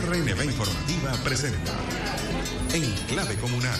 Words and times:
RNB 0.00 0.42
Informativa 0.42 1.12
presenta 1.22 1.72
En 2.72 2.82
Clave 3.06 3.36
Comunal. 3.36 3.78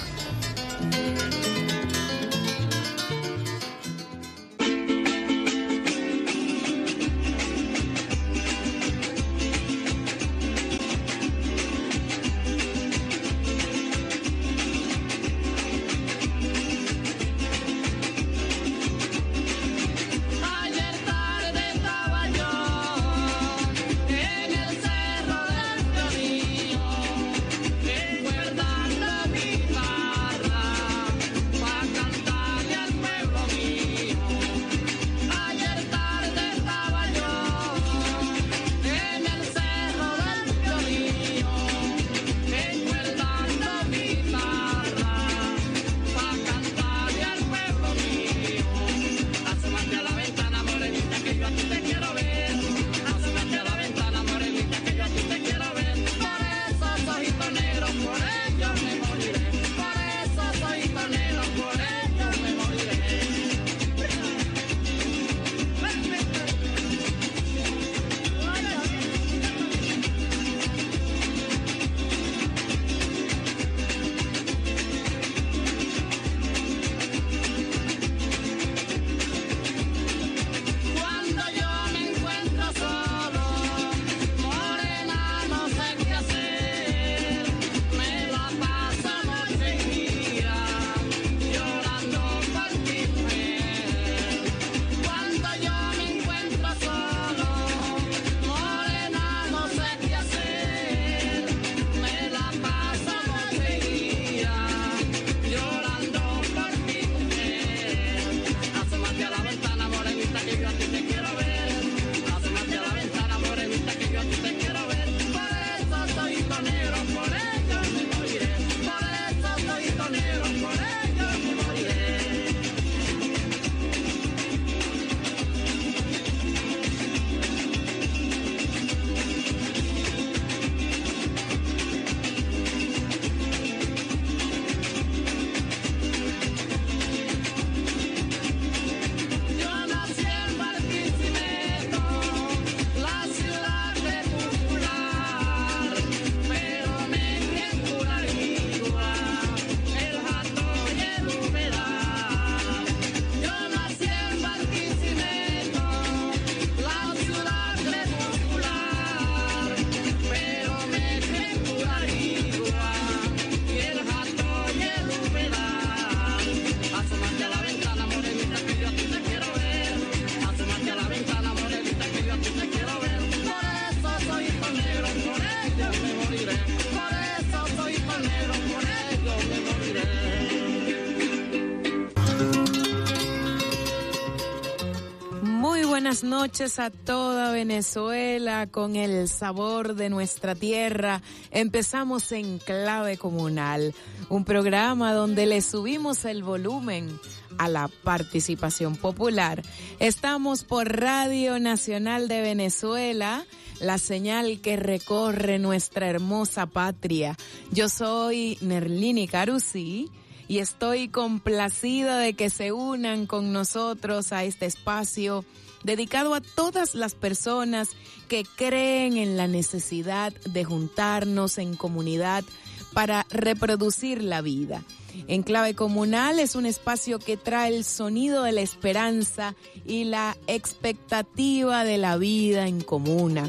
Noches 186.25 186.79
a 186.79 186.91
toda 186.91 187.53
Venezuela 187.53 188.67
con 188.67 188.97
el 188.97 189.29
sabor 189.29 189.95
de 189.95 190.09
nuestra 190.09 190.55
tierra. 190.55 191.23
Empezamos 191.51 192.33
en 192.33 192.59
Clave 192.59 193.17
Comunal, 193.19 193.95
un 194.29 194.45
programa 194.45 195.13
donde 195.13 195.47
le 195.47 195.61
subimos 195.61 196.25
el 196.25 196.43
volumen 196.43 197.21
a 197.59 197.69
la 197.69 197.89
participación 197.89 198.97
popular. 198.97 199.63
Estamos 199.99 200.65
por 200.65 201.01
Radio 201.01 201.61
Nacional 201.61 202.27
de 202.29 202.41
Venezuela, 202.41 203.45
la 203.81 203.99
señal 203.99 204.61
que 204.61 204.77
recorre 204.77 205.59
nuestra 205.59 206.09
hermosa 206.09 206.67
patria. 206.67 207.37
Yo 207.71 207.89
soy 207.89 208.59
Nerlini 208.63 209.29
Carusi 209.29 210.11
y 210.49 210.59
estoy 210.59 211.09
complacida 211.09 212.19
de 212.19 212.35
que 212.35 212.51
se 212.51 212.73
unan 212.73 213.27
con 213.27 213.53
nosotros 213.53 214.33
a 214.33 214.45
este 214.45 214.67
espacio 214.67 215.45
dedicado 215.85 216.35
a 216.35 216.41
todas 216.41 216.95
las 216.95 217.15
personas 217.15 217.91
que 218.29 218.45
creen 218.57 219.17
en 219.17 219.37
la 219.37 219.47
necesidad 219.47 220.33
de 220.33 220.65
juntarnos 220.65 221.59
en 221.59 221.77
comunidad 221.77 222.45
para 222.93 223.27
reproducir 223.31 224.23
la 224.23 224.41
vida. 224.41 224.83
En 225.29 225.43
clave 225.43 225.75
comunal 225.75 226.39
es 226.41 226.57
un 226.57 226.67
espacio 226.67 227.19
que 227.19 227.37
trae 227.37 227.75
el 227.75 227.85
sonido 227.85 228.43
de 228.43 228.53
la 228.53 228.63
esperanza 228.63 229.55
y 229.85 230.05
la 230.05 230.37
expectativa 230.47 231.85
de 231.85 231.99
la 231.99 232.17
vida 232.17 232.67
en 232.67 232.81
comuna. 232.81 233.49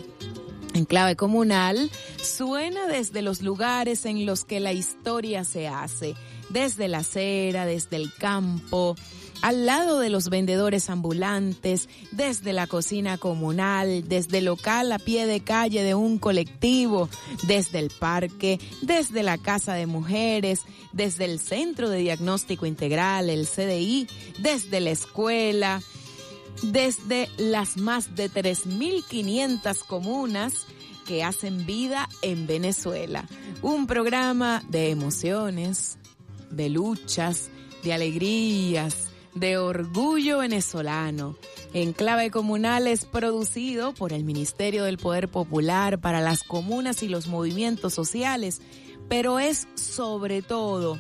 En 0.73 0.85
clave 0.85 1.15
comunal 1.15 1.89
suena 2.21 2.85
desde 2.87 3.21
los 3.21 3.41
lugares 3.41 4.05
en 4.05 4.25
los 4.25 4.43
que 4.43 4.59
la 4.59 4.73
historia 4.73 5.45
se 5.45 5.67
hace, 5.67 6.15
desde 6.49 6.87
la 6.87 6.99
acera, 6.99 7.65
desde 7.65 7.95
el 7.95 8.13
campo, 8.13 8.95
al 9.41 9.65
lado 9.65 9.99
de 9.99 10.09
los 10.09 10.29
vendedores 10.29 10.89
ambulantes, 10.89 11.89
desde 12.11 12.53
la 12.53 12.67
cocina 12.67 13.17
comunal, 13.17 14.07
desde 14.07 14.39
el 14.39 14.45
local 14.45 14.91
a 14.91 14.99
pie 14.99 15.25
de 15.25 15.41
calle 15.41 15.83
de 15.83 15.95
un 15.95 16.17
colectivo, 16.17 17.09
desde 17.43 17.79
el 17.79 17.89
parque, 17.89 18.59
desde 18.81 19.23
la 19.23 19.37
casa 19.37 19.73
de 19.73 19.85
mujeres, 19.85 20.61
desde 20.93 21.25
el 21.25 21.39
Centro 21.39 21.89
de 21.89 21.99
Diagnóstico 21.99 22.65
Integral, 22.65 23.29
el 23.29 23.47
CDI, 23.47 24.07
desde 24.39 24.79
la 24.79 24.91
escuela, 24.91 25.81
desde 26.61 27.29
las 27.37 27.77
más 27.77 28.15
de 28.15 28.29
3.500 28.29 29.85
comunas 29.85 30.65
que 31.05 31.23
hacen 31.23 31.65
vida 31.65 32.09
en 32.21 32.47
Venezuela. 32.47 33.25
Un 33.61 33.87
programa 33.87 34.63
de 34.69 34.89
emociones, 34.89 35.97
de 36.49 36.69
luchas, 36.69 37.49
de 37.83 37.93
alegrías, 37.93 39.04
de 39.35 39.57
orgullo 39.57 40.39
venezolano. 40.39 41.37
Enclave 41.73 42.31
Comunal 42.31 42.87
es 42.87 43.05
producido 43.05 43.93
por 43.93 44.13
el 44.13 44.23
Ministerio 44.23 44.85
del 44.85 44.97
Poder 44.97 45.27
Popular 45.27 45.99
para 45.99 46.21
las 46.21 46.43
comunas 46.43 47.03
y 47.03 47.09
los 47.09 47.27
movimientos 47.27 47.93
sociales, 47.93 48.61
pero 49.09 49.39
es 49.39 49.67
sobre 49.75 50.41
todo 50.41 50.97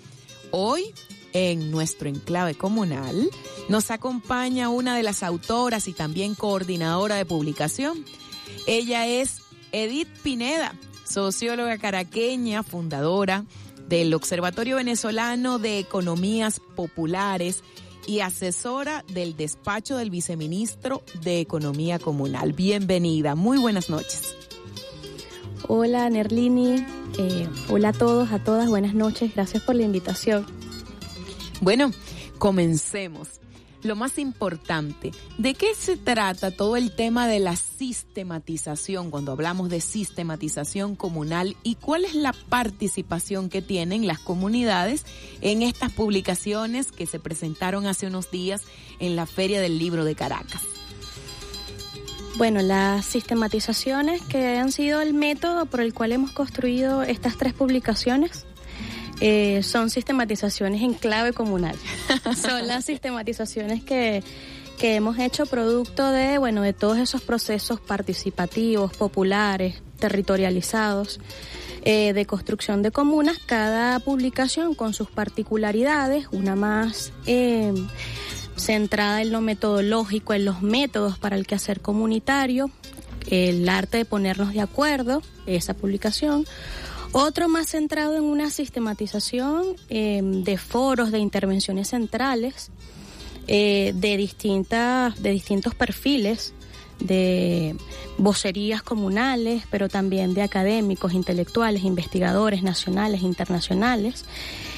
Hoy, 0.53 0.95
en 1.33 1.73
nuestro 1.73 2.09
enclave 2.09 2.55
comunal, 2.55 3.29
nos 3.69 3.91
acompaña 3.91 4.69
una 4.69 4.97
de 4.97 5.03
las 5.03 5.25
autoras 5.25 5.89
y 5.89 5.93
también 5.93 6.37
coordinadora 6.37 7.17
de 7.17 7.25
publicación. 7.25 8.05
Ella 8.69 9.07
es 9.07 9.39
Edith 9.73 10.09
Pineda, 10.23 10.75
socióloga 11.05 11.79
caraqueña, 11.79 12.63
fundadora 12.63 13.45
del 13.91 14.15
Observatorio 14.15 14.77
Venezolano 14.77 15.59
de 15.59 15.81
Economías 15.81 16.61
Populares 16.61 17.65
y 18.07 18.21
asesora 18.21 19.05
del 19.13 19.37
despacho 19.37 19.97
del 19.97 20.11
viceministro 20.11 21.03
de 21.23 21.41
Economía 21.41 21.99
Comunal. 21.99 22.53
Bienvenida, 22.53 23.35
muy 23.35 23.59
buenas 23.59 23.91
noches. 23.91 24.37
Hola 25.67 26.09
Nerlini, 26.09 26.87
eh, 27.19 27.49
hola 27.69 27.89
a 27.89 27.93
todos, 27.93 28.31
a 28.31 28.39
todas, 28.39 28.69
buenas 28.69 28.95
noches, 28.95 29.35
gracias 29.35 29.63
por 29.65 29.75
la 29.75 29.83
invitación. 29.83 30.47
Bueno, 31.61 31.91
comencemos 32.39 33.41
lo 33.83 33.97
más 33.97 34.19
importante, 34.19 35.13
¿de 35.39 35.55
qué 35.55 35.75
se 35.75 35.97
trata 35.97 36.51
todo 36.51 36.77
el 36.77 36.95
tema 36.95 37.27
de 37.27 37.41
la 37.41 37.57
sistematización 37.57 39.11
cuando 39.11 39.33
hablamos 39.33 39.71
de 39.71 39.81
sistematización 39.81 40.97
comunal 40.97 41.57
y 41.63 41.77
cuál 41.77 42.05
es 42.05 42.15
la 42.15 42.33
participación 42.33 43.49
que 43.49 43.63
tienen 43.63 44.07
las 44.07 44.19
comunidades 44.19 45.05
en 45.41 45.63
estas 45.63 45.93
publicaciones 45.93 46.93
que 46.93 47.07
se 47.07 47.19
presentaron 47.19 47.87
hace 47.87 48.07
unos 48.07 48.31
días 48.31 48.63
en 48.99 49.17
la 49.17 49.27
Feria 49.27 49.61
del 49.61 49.79
Libro 49.79 50.05
de 50.05 50.15
Caracas? 50.15 50.63
Bueno, 52.37 52.63
las 52.63 53.05
sistematizaciones 53.05 54.23
que 54.23 54.57
han 54.57 54.73
sido 54.73 55.03
el 55.03 55.13
método 55.13 55.67
por 55.67 55.81
el 55.83 55.93
cual 55.93 56.13
hemos 56.13 56.33
construido 56.33 57.03
estas 57.03 57.37
tres 57.37 57.53
publicaciones 57.53 58.47
eh, 59.21 59.63
son 59.63 59.91
sistematizaciones 59.91 60.83
en 60.83 60.95
clave 60.95 61.33
comunal. 61.33 61.77
son 62.43 62.67
las 62.67 62.85
sistematizaciones 62.85 63.83
que, 63.83 64.23
que 64.79 64.95
hemos 64.95 65.19
hecho 65.19 65.47
producto 65.47 66.11
de, 66.11 66.39
bueno, 66.39 66.63
de 66.63 66.73
todos 66.73 66.99
esos 66.99 67.21
procesos 67.21 67.81
participativos, 67.81 68.97
populares, 68.97 69.83
territorializados. 69.99 71.21
Eh, 71.83 72.13
de 72.13 72.27
construcción 72.27 72.83
de 72.83 72.91
comunas, 72.91 73.39
cada 73.39 73.99
publicación 74.01 74.75
con 74.75 74.93
sus 74.93 75.09
particularidades, 75.09 76.27
una 76.31 76.55
más 76.55 77.11
eh, 77.25 77.73
centrada 78.55 79.23
en 79.23 79.33
lo 79.33 79.41
metodológico, 79.41 80.35
en 80.35 80.45
los 80.45 80.61
métodos 80.61 81.19
para 81.19 81.37
el 81.37 81.47
quehacer 81.47 81.81
comunitario, 81.81 82.71
el 83.31 83.67
arte 83.67 83.97
de 83.97 84.05
ponernos 84.05 84.53
de 84.53 84.61
acuerdo, 84.61 85.23
esa 85.47 85.73
publicación, 85.73 86.45
otro 87.13 87.49
más 87.49 87.69
centrado 87.69 88.17
en 88.17 88.25
una 88.25 88.51
sistematización 88.51 89.77
em, 89.89 90.45
de 90.45 90.59
foros, 90.59 91.11
de 91.11 91.19
intervenciones 91.19 91.89
centrales, 91.89 92.71
eh, 93.47 93.93
de, 93.95 94.17
distintas, 94.17 95.21
de 95.23 95.31
distintos 95.31 95.75
perfiles, 95.75 96.55
de 97.01 97.75
vocerías 98.19 98.83
comunales, 98.83 99.65
pero 99.71 99.89
también 99.89 100.35
de 100.35 100.43
académicos, 100.43 101.15
intelectuales, 101.15 101.83
investigadores 101.83 102.63
nacionales, 102.63 103.23
internacionales. 103.23 104.25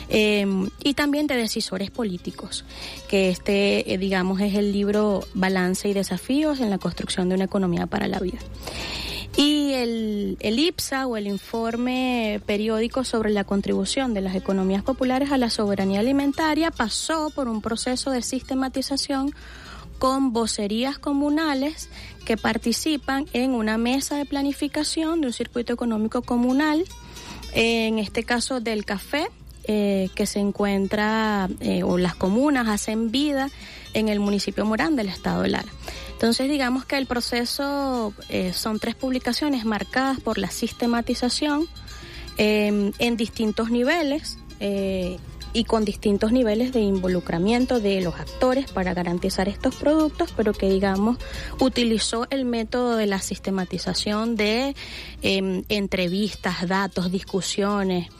Em, 0.08 0.68
y 0.84 0.94
también 0.94 1.26
de 1.26 1.36
decisores 1.36 1.90
políticos, 1.90 2.64
que 3.08 3.30
este, 3.30 3.94
eh, 3.94 3.98
digamos, 3.98 4.40
es 4.40 4.54
el 4.54 4.70
libro 4.70 5.26
Balance 5.32 5.88
y 5.88 5.94
Desafíos 5.94 6.60
en 6.60 6.68
la 6.68 6.78
construcción 6.78 7.28
de 7.30 7.34
una 7.34 7.44
economía 7.44 7.86
para 7.86 8.06
la 8.08 8.18
vida. 8.18 8.38
Y 9.36 9.72
el, 9.72 10.36
el, 10.40 10.58
IPSA 10.58 11.06
o 11.06 11.16
el 11.16 11.26
informe 11.26 12.40
periódico 12.44 13.02
sobre 13.02 13.30
la 13.30 13.44
contribución 13.44 14.12
de 14.12 14.20
las 14.20 14.34
economías 14.34 14.82
populares 14.82 15.32
a 15.32 15.38
la 15.38 15.48
soberanía 15.48 16.00
alimentaria 16.00 16.70
pasó 16.70 17.30
por 17.30 17.48
un 17.48 17.62
proceso 17.62 18.10
de 18.10 18.22
sistematización 18.22 19.34
con 19.98 20.32
vocerías 20.32 20.98
comunales 20.98 21.88
que 22.24 22.36
participan 22.36 23.26
en 23.32 23.52
una 23.52 23.78
mesa 23.78 24.16
de 24.16 24.26
planificación 24.26 25.20
de 25.20 25.28
un 25.28 25.32
circuito 25.32 25.72
económico 25.72 26.22
comunal, 26.22 26.84
en 27.54 27.98
este 27.98 28.24
caso 28.24 28.60
del 28.60 28.84
café, 28.84 29.28
eh, 29.64 30.08
que 30.14 30.26
se 30.26 30.40
encuentra, 30.40 31.48
eh, 31.60 31.82
o 31.82 31.98
las 31.98 32.14
comunas 32.14 32.68
hacen 32.68 33.10
vida 33.10 33.50
en 33.94 34.08
el 34.08 34.20
municipio 34.20 34.64
Morán 34.64 34.96
del 34.96 35.08
estado 35.08 35.42
de 35.42 35.50
Lara. 35.50 35.68
Entonces 36.22 36.48
digamos 36.48 36.84
que 36.84 36.96
el 36.98 37.06
proceso 37.06 38.14
eh, 38.28 38.52
son 38.52 38.78
tres 38.78 38.94
publicaciones 38.94 39.64
marcadas 39.64 40.20
por 40.20 40.38
la 40.38 40.50
sistematización 40.50 41.66
em, 42.36 42.92
en 43.00 43.16
distintos 43.16 43.70
niveles 43.70 44.38
eh, 44.60 45.16
y 45.52 45.64
con 45.64 45.84
distintos 45.84 46.30
niveles 46.30 46.72
de 46.72 46.78
involucramiento 46.78 47.80
de 47.80 48.00
los 48.02 48.14
actores 48.14 48.70
para 48.70 48.94
garantizar 48.94 49.48
estos 49.48 49.74
productos, 49.74 50.32
pero 50.36 50.52
que 50.52 50.70
digamos 50.70 51.18
utilizó 51.58 52.28
el 52.30 52.44
método 52.44 52.96
de 52.96 53.06
la 53.06 53.20
sistematización 53.20 54.36
de 54.36 54.76
em, 55.22 55.64
entrevistas, 55.68 56.68
datos, 56.68 57.10
discusiones, 57.10 58.10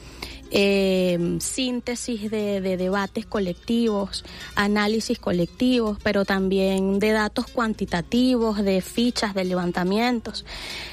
eh, 0.55 1.37
síntesis 1.39 2.29
de, 2.29 2.61
debates 2.61 3.25
colectivos, 3.25 4.23
análisis 4.53 5.17
colectivos, 5.17 5.97
pero 6.03 6.25
también 6.25 6.99
de 6.99 7.11
datos 7.11 7.47
cuantitativos, 7.47 8.63
de 8.63 8.81
fichas, 8.81 9.33
de 9.33 9.45
levantamientos 9.45 10.45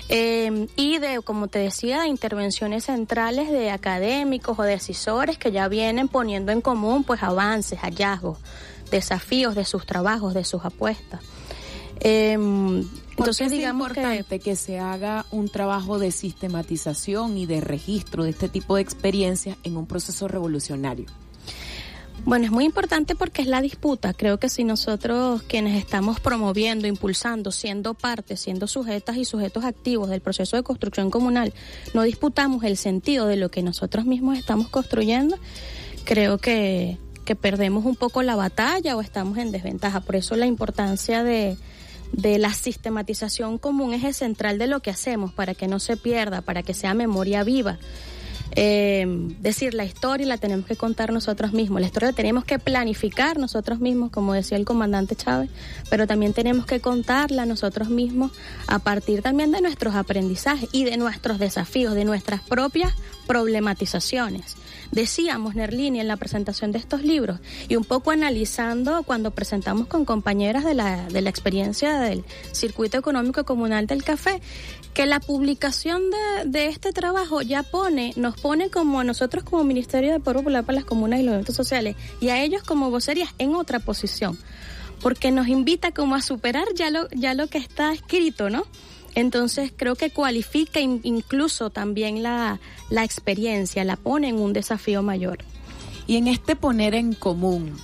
eh, 0.09 0.67
y 0.77 0.97
de, 0.97 1.21
como 1.21 1.49
te 1.49 1.59
decía, 1.59 2.01
de 2.01 2.09
intervenciones 2.09 2.85
centrales 2.85 3.51
de 3.51 3.71
académicos 3.71 4.59
o 4.59 4.63
decisores 4.63 5.37
que 5.37 5.53
ya 5.53 5.69
vienen 5.69 6.09
poniendo 6.09 6.53
en 6.53 6.63
común 6.63 7.05
pues 7.05 7.23
avances, 7.23 7.81
hallazgos, 7.81 8.39
desafíos 8.91 9.55
de 9.55 9.67
sus 9.67 9.85
trabajos, 9.85 10.33
de 10.33 10.45
sus 10.45 10.65
apuestas. 10.65 11.21
Eh, 12.01 12.39
entonces, 13.21 13.53
es 13.53 13.69
importante 13.69 14.39
que... 14.39 14.57
se 14.57 14.79
haga 14.79 15.27
un 15.31 15.49
trabajo 15.49 15.99
de 15.99 16.11
sistematización 16.11 17.39
y 17.39 17.47
de 17.47 17.61
registro 17.61 18.25
de 18.25 18.31
este 18.31 18.49
tipo 18.49 18.77
de 18.77 18.83
experiencias 18.83 19.57
en 19.63 19.77
un 19.77 19.87
proceso 19.87 20.29
revolucionario. 20.29 21.07
Bueno, 22.25 22.45
es 22.45 22.51
muy 22.51 22.65
importante 22.65 23.15
porque 23.15 23.43
es 23.43 23.49
la 23.49 23.63
disputa. 23.63 24.13
Creo 24.13 24.39
que 24.39 24.49
si 24.49 24.63
nosotros 24.65 25.43
quienes 25.45 25.79
estamos 25.79 26.21
promoviendo, 26.21 26.87
impulsando, 26.87 27.51
siendo 27.51 27.95
parte, 27.95 28.37
siendo 28.37 28.67
sujetas 28.67 29.17
y 29.17 29.25
sujetos 29.25 29.65
activos 29.65 30.11
del 30.11 30.21
proceso 30.21 30.57
de 30.57 30.63
construcción 30.63 31.11
comunal, 31.11 31.55
no 31.95 32.03
disputamos 32.03 32.65
el 32.65 32.77
sentido 32.77 33.27
de 33.27 33.37
lo 33.37 33.51
que 33.51 33.63
nosotros 33.63 34.05
mismos 34.05 34.37
estamos 34.37 34.69
construyendo, 34.69 35.39
creo 36.05 36.37
que, 36.37 36.99
que 37.25 37.37
perdemos 37.37 37.87
un 37.87 37.97
poco 37.97 38.23
la 38.23 38.37
batalla 38.37 38.97
o 38.97 39.01
estamos 39.01 39.39
en 39.39 39.51
desventaja. 39.51 40.01
Por 40.01 40.17
eso 40.17 40.37
la 40.37 40.47
importancia 40.47 41.25
de, 41.25 41.57
de 42.13 42.39
la 42.39 42.53
sistematización 42.53 43.59
como 43.59 43.85
un 43.85 43.95
eje 43.95 44.13
central 44.13 44.59
de 44.59 44.67
lo 44.67 44.81
que 44.81 44.91
hacemos, 44.91 45.33
para 45.33 45.55
que 45.55 45.69
no 45.69 45.79
se 45.79 45.97
pierda, 45.97 46.43
para 46.43 46.63
que 46.63 46.75
sea 46.75 46.95
memoria 46.95 47.45
viva. 47.45 47.79
Eh, 48.57 49.07
decir, 49.41 49.75
la 49.75 49.85
historia 49.85 50.27
la 50.27 50.37
tenemos 50.37 50.67
que 50.67 50.75
contar 50.75 51.13
nosotros 51.13 51.53
mismos, 51.53 51.81
la 51.81 51.87
historia 51.87 52.11
la 52.11 52.17
tenemos 52.17 52.45
que 52.45 52.59
planificar 52.59 53.39
nosotros 53.39 53.79
mismos, 53.79 54.11
como 54.11 54.33
decía 54.33 54.59
el 54.59 54.65
comandante 54.65 55.15
Chávez, 55.15 55.51
pero 55.89 56.09
también 56.09 56.33
tenemos 56.33 56.67
que 56.67 56.81
contarla 56.81 57.47
nosotros 57.47 57.91
mismos 57.91 58.33
a 58.67 58.81
partir 58.81 59.23
también 59.23 59.53
de 59.53 59.61
nuestros 59.61 59.95
aprendizajes 59.95 60.69
y 60.73 60.85
de 60.85 60.97
nuestros 60.97 61.39
desafíos, 61.39 61.95
de 61.95 62.05
nuestras 62.05 62.41
propias 62.41 62.93
problematizaciones. 63.29 64.57
Decíamos, 64.93 65.55
Nerlini, 65.55 66.01
en 66.01 66.09
la 66.09 66.17
presentación 66.17 66.73
de 66.73 66.79
estos 66.79 67.05
libros 67.05 67.39
y 67.69 67.77
un 67.77 67.85
poco 67.85 68.11
analizando 68.11 69.05
cuando 69.05 69.31
presentamos 69.31 69.87
con 69.87 70.05
compañeras 70.05 70.65
de 70.65 70.75
la, 70.75 71.07
de 71.07 71.23
la 71.23 71.31
experiencia 71.31 72.01
del 72.01 72.25
Circuito 72.51 72.99
Económico 72.99 73.45
Comunal 73.45 73.87
del 73.87 74.03
Café, 74.03 74.41
que 74.93 75.07
la 75.07 75.21
publicación 75.21 76.03
de, 76.11 76.49
de, 76.51 76.67
este 76.67 76.93
trabajo 76.93 77.41
ya 77.41 77.63
pone, 77.63 78.13
nos 78.17 78.41
pone 78.41 78.69
como 78.69 78.99
a 78.99 79.05
nosotros 79.05 79.45
como 79.45 79.63
Ministerio 79.63 80.11
de 80.11 80.19
Poder 80.19 80.39
Popular 80.39 80.65
para 80.65 80.77
las 80.77 80.85
Comunas 80.85 81.21
y 81.21 81.23
los 81.23 81.35
Eventos 81.35 81.55
Sociales 81.55 81.95
y 82.21 82.31
a 82.31 82.43
ellos 82.43 82.65
como 82.65 82.91
vocerías 82.91 83.31
en 83.39 83.55
otra 83.55 83.79
posición, 83.79 84.37
porque 85.01 85.31
nos 85.31 85.47
invita 85.47 85.93
como 85.93 86.17
a 86.17 86.21
superar 86.21 86.67
ya 86.75 86.91
lo, 86.91 87.09
ya 87.11 87.35
lo 87.35 87.47
que 87.47 87.59
está 87.59 87.93
escrito, 87.93 88.51
¿no? 88.51 88.67
Entonces 89.15 89.73
creo 89.77 89.97
que 89.97 90.11
cualifica 90.11 90.81
incluso 90.81 91.71
también 91.71 92.23
la, 92.23 92.61
la 92.91 93.05
experiencia, 93.05 93.85
la 93.85 93.97
pone 93.97 94.29
en 94.29 94.39
un 94.39 94.53
desafío 94.53 95.03
mayor. 95.03 95.39
Y 96.07 96.17
en 96.17 96.29
este 96.29 96.57
poner 96.57 96.95
en 96.95 97.15
común, 97.15 97.77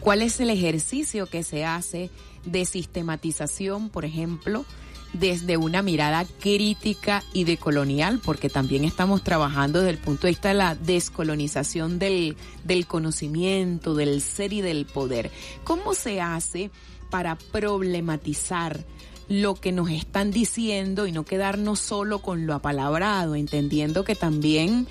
¿cuál 0.00 0.22
es 0.22 0.40
el 0.40 0.50
ejercicio 0.50 1.26
que 1.26 1.42
se 1.42 1.64
hace 1.64 2.10
de 2.44 2.64
sistematización, 2.64 3.88
por 3.88 4.04
ejemplo, 4.04 4.64
desde 5.12 5.56
una 5.56 5.82
mirada 5.82 6.24
crítica 6.40 7.22
y 7.32 7.44
decolonial, 7.44 8.20
porque 8.24 8.48
también 8.48 8.84
estamos 8.84 9.22
trabajando 9.22 9.80
desde 9.80 9.90
el 9.90 9.98
punto 9.98 10.22
de 10.26 10.30
vista 10.30 10.48
de 10.48 10.54
la 10.54 10.74
descolonización 10.74 11.98
del, 11.98 12.36
del 12.64 12.86
conocimiento, 12.86 13.94
del 13.94 14.22
ser 14.22 14.52
y 14.52 14.62
del 14.62 14.86
poder. 14.86 15.30
¿Cómo 15.64 15.94
se 15.94 16.20
hace 16.20 16.70
para 17.10 17.36
problematizar 17.36 18.82
lo 19.32 19.54
que 19.54 19.72
nos 19.72 19.88
están 19.90 20.30
diciendo 20.30 21.06
y 21.06 21.12
no 21.12 21.24
quedarnos 21.24 21.80
solo 21.80 22.18
con 22.18 22.46
lo 22.46 22.52
apalabrado, 22.52 23.34
entendiendo 23.34 24.04
que 24.04 24.14
también 24.14 24.86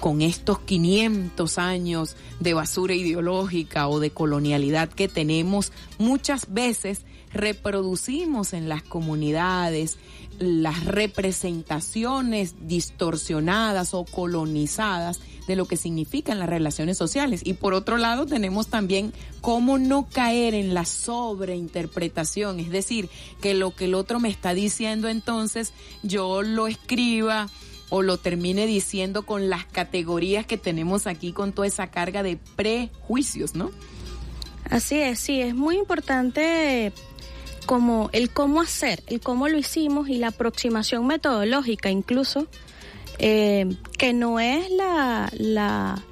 con 0.00 0.20
estos 0.20 0.58
500 0.58 1.58
años 1.58 2.16
de 2.40 2.54
basura 2.54 2.94
ideológica 2.94 3.86
o 3.86 4.00
de 4.00 4.10
colonialidad 4.10 4.88
que 4.88 5.06
tenemos, 5.06 5.72
muchas 5.98 6.52
veces 6.52 7.02
reproducimos 7.32 8.52
en 8.52 8.68
las 8.68 8.82
comunidades 8.82 9.98
las 10.38 10.84
representaciones 10.84 12.54
distorsionadas 12.66 13.94
o 13.94 14.04
colonizadas 14.04 15.20
de 15.46 15.56
lo 15.56 15.66
que 15.66 15.76
significan 15.76 16.38
las 16.38 16.48
relaciones 16.48 16.98
sociales. 16.98 17.40
Y 17.44 17.54
por 17.54 17.74
otro 17.74 17.96
lado 17.96 18.26
tenemos 18.26 18.68
también 18.68 19.12
cómo 19.40 19.78
no 19.78 20.08
caer 20.08 20.54
en 20.54 20.74
la 20.74 20.84
sobreinterpretación, 20.84 22.60
es 22.60 22.70
decir, 22.70 23.08
que 23.40 23.54
lo 23.54 23.74
que 23.74 23.86
el 23.86 23.94
otro 23.94 24.20
me 24.20 24.28
está 24.28 24.54
diciendo 24.54 25.08
entonces 25.08 25.72
yo 26.02 26.42
lo 26.42 26.66
escriba 26.66 27.48
o 27.90 28.02
lo 28.02 28.18
termine 28.18 28.66
diciendo 28.66 29.24
con 29.24 29.48
las 29.48 29.64
categorías 29.64 30.44
que 30.46 30.58
tenemos 30.58 31.06
aquí 31.06 31.32
con 31.32 31.52
toda 31.52 31.66
esa 31.66 31.86
carga 31.90 32.22
de 32.22 32.36
prejuicios, 32.36 33.54
¿no? 33.54 33.70
Así 34.68 34.98
es, 34.98 35.18
sí, 35.18 35.40
es 35.40 35.54
muy 35.54 35.78
importante 35.78 36.92
como 37.68 38.08
el 38.14 38.30
cómo 38.30 38.62
hacer, 38.62 39.02
el 39.08 39.20
cómo 39.20 39.46
lo 39.46 39.58
hicimos 39.58 40.08
y 40.08 40.16
la 40.16 40.28
aproximación 40.28 41.06
metodológica 41.06 41.90
incluso 41.90 42.46
eh, 43.18 43.66
que 43.98 44.14
no 44.14 44.40
es 44.40 44.70
la, 44.70 45.30
la, 45.36 46.02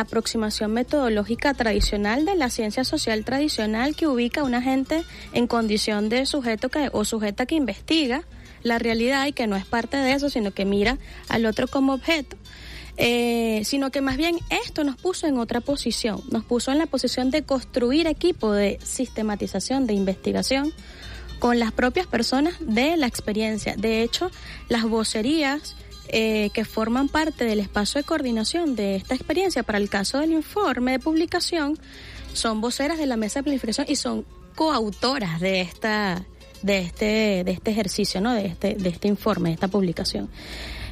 aproximación 0.00 0.72
metodológica 0.72 1.52
tradicional 1.52 2.24
de 2.24 2.34
la 2.34 2.48
ciencia 2.48 2.82
social 2.82 3.26
tradicional 3.26 3.94
que 3.94 4.06
ubica 4.06 4.40
a 4.40 4.44
una 4.44 4.62
gente 4.62 5.04
en 5.34 5.46
condición 5.46 6.08
de 6.08 6.24
sujeto 6.24 6.70
que, 6.70 6.88
o 6.92 7.04
sujeta 7.04 7.44
que 7.44 7.56
investiga 7.56 8.22
la 8.62 8.78
realidad 8.78 9.26
y 9.26 9.34
que 9.34 9.46
no 9.46 9.56
es 9.56 9.66
parte 9.66 9.98
de 9.98 10.14
eso, 10.14 10.30
sino 10.30 10.52
que 10.52 10.64
mira 10.64 10.96
al 11.28 11.44
otro 11.44 11.68
como 11.68 11.92
objeto. 11.92 12.38
Eh, 12.96 13.62
sino 13.64 13.90
que 13.90 14.00
más 14.00 14.16
bien 14.16 14.38
esto 14.64 14.82
nos 14.84 14.96
puso 14.96 15.26
en 15.26 15.38
otra 15.38 15.60
posición, 15.60 16.22
nos 16.30 16.44
puso 16.44 16.72
en 16.72 16.78
la 16.78 16.86
posición 16.86 17.30
de 17.30 17.42
construir 17.42 18.06
equipo 18.06 18.52
de 18.52 18.78
sistematización, 18.82 19.86
de 19.86 19.94
investigación, 19.94 20.72
con 21.42 21.58
las 21.58 21.72
propias 21.72 22.06
personas 22.06 22.54
de 22.60 22.96
la 22.96 23.08
experiencia. 23.08 23.74
De 23.76 24.04
hecho, 24.04 24.30
las 24.68 24.84
vocerías 24.84 25.74
eh, 26.06 26.50
que 26.54 26.64
forman 26.64 27.08
parte 27.08 27.44
del 27.44 27.58
espacio 27.58 28.00
de 28.00 28.04
coordinación 28.04 28.76
de 28.76 28.94
esta 28.94 29.16
experiencia 29.16 29.64
para 29.64 29.78
el 29.78 29.88
caso 29.88 30.20
del 30.20 30.30
informe 30.30 30.92
de 30.92 31.00
publicación 31.00 31.76
son 32.32 32.60
voceras 32.60 32.96
de 32.96 33.06
la 33.06 33.16
mesa 33.16 33.40
de 33.40 33.42
planificación 33.42 33.88
y 33.90 33.96
son 33.96 34.24
coautoras 34.54 35.40
de 35.40 35.62
esta 35.62 36.24
de 36.62 36.78
este 36.78 37.42
de 37.44 37.50
este 37.50 37.72
ejercicio 37.72 38.20
no 38.20 38.34
de 38.34 38.46
este 38.46 38.74
de 38.74 38.88
este 38.90 39.08
informe 39.08 39.48
de 39.48 39.54
esta 39.54 39.66
publicación 39.66 40.30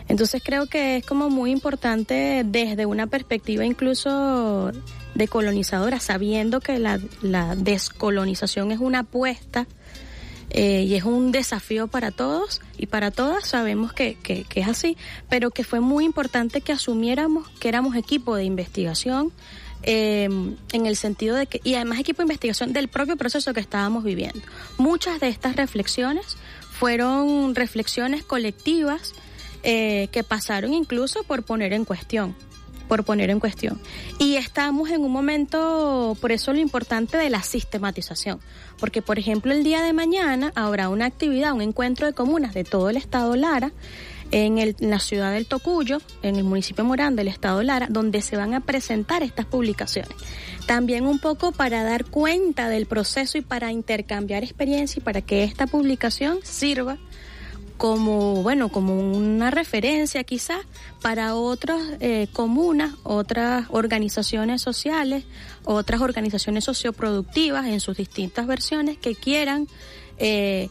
entonces 0.08 0.42
creo 0.44 0.66
que 0.66 0.96
es 0.96 1.06
como 1.06 1.30
muy 1.30 1.52
importante 1.52 2.42
desde 2.44 2.86
una 2.86 3.06
perspectiva 3.06 3.64
incluso 3.64 4.72
decolonizadora 5.14 6.00
sabiendo 6.00 6.58
que 6.58 6.80
la, 6.80 6.98
la 7.22 7.54
descolonización 7.54 8.72
es 8.72 8.80
una 8.80 9.00
apuesta 9.00 9.68
eh, 10.50 10.82
y 10.82 10.96
es 10.96 11.04
un 11.04 11.30
desafío 11.30 11.86
para 11.86 12.10
todos 12.10 12.60
y 12.76 12.86
para 12.86 13.12
todas, 13.12 13.46
sabemos 13.46 13.92
que, 13.92 14.16
que, 14.16 14.44
es 14.54 14.68
así, 14.68 14.96
pero 15.28 15.50
que 15.50 15.62
fue 15.62 15.78
muy 15.78 16.04
importante 16.04 16.60
que 16.60 16.72
asumiéramos 16.72 17.48
que 17.60 17.68
éramos 17.68 17.94
equipo 17.94 18.34
de 18.34 18.44
investigación, 18.44 19.32
em, 19.82 20.56
en 20.72 20.86
el 20.86 20.96
sentido 20.96 21.36
de 21.36 21.46
que, 21.46 21.60
y 21.62 21.74
además 21.74 22.00
equipo 22.00 22.18
de 22.18 22.24
investigación 22.24 22.72
del 22.72 22.88
propio 22.88 23.16
proceso 23.16 23.54
que 23.54 23.60
estábamos 23.60 24.02
viviendo. 24.02 24.40
Muchas 24.76 25.20
de 25.20 25.28
estas 25.28 25.54
reflexiones 25.54 26.36
fueron 26.72 27.54
reflexiones 27.54 28.24
colectivas 28.24 29.14
eh, 29.62 30.08
que 30.10 30.24
pasaron 30.24 30.74
incluso 30.74 31.22
por 31.22 31.44
poner 31.44 31.72
en 31.72 31.84
cuestión 31.84 32.34
por 32.90 33.04
poner 33.04 33.30
en 33.30 33.38
cuestión. 33.38 33.80
Y 34.18 34.34
estamos 34.34 34.90
en 34.90 35.02
un 35.02 35.12
momento, 35.12 36.16
por 36.20 36.32
eso 36.32 36.52
lo 36.52 36.58
importante 36.58 37.16
de 37.16 37.30
la 37.30 37.40
sistematización, 37.40 38.40
porque 38.80 39.00
por 39.00 39.16
ejemplo 39.16 39.52
el 39.52 39.62
día 39.62 39.80
de 39.80 39.92
mañana 39.92 40.50
habrá 40.56 40.88
una 40.88 41.06
actividad, 41.06 41.52
un 41.52 41.62
encuentro 41.62 42.08
de 42.08 42.14
comunas 42.14 42.52
de 42.52 42.64
todo 42.64 42.90
el 42.90 42.96
estado 42.96 43.36
Lara, 43.36 43.70
en, 44.32 44.58
el, 44.58 44.74
la 44.80 44.98
ciudad 44.98 45.32
del 45.32 45.46
Tocuyo, 45.46 45.98
en 46.22 46.34
el 46.34 46.42
municipio 46.42 46.84
Morán 46.84 47.14
del 47.14 47.28
estado 47.28 47.62
Lara, 47.62 47.86
donde 47.88 48.22
se 48.22 48.36
van 48.36 48.54
a 48.54 48.60
presentar 48.60 49.22
estas 49.22 49.46
publicaciones. 49.46 50.16
También 50.66 51.06
un 51.06 51.20
poco 51.20 51.52
para 51.52 51.84
dar 51.84 52.04
cuenta 52.06 52.68
del 52.68 52.86
proceso 52.86 53.38
y 53.38 53.42
para 53.42 53.70
intercambiar 53.70 54.42
experiencia 54.42 54.98
y 54.98 55.04
para 55.04 55.22
que 55.22 55.44
esta 55.44 55.68
publicación 55.68 56.40
sirva 56.42 56.98
como, 57.80 58.42
bueno, 58.42 58.68
como 58.68 59.00
una 59.00 59.50
referencia 59.50 60.22
quizás 60.22 60.66
para 61.00 61.34
otras 61.34 61.80
eh, 62.00 62.26
comunas, 62.30 62.92
otras 63.04 63.68
organizaciones 63.70 64.60
sociales, 64.60 65.24
otras 65.64 66.02
organizaciones 66.02 66.64
socioproductivas 66.64 67.68
en 67.68 67.80
sus 67.80 67.96
distintas 67.96 68.46
versiones 68.46 68.98
que 68.98 69.14
quieran 69.14 69.66
eh, 70.18 70.68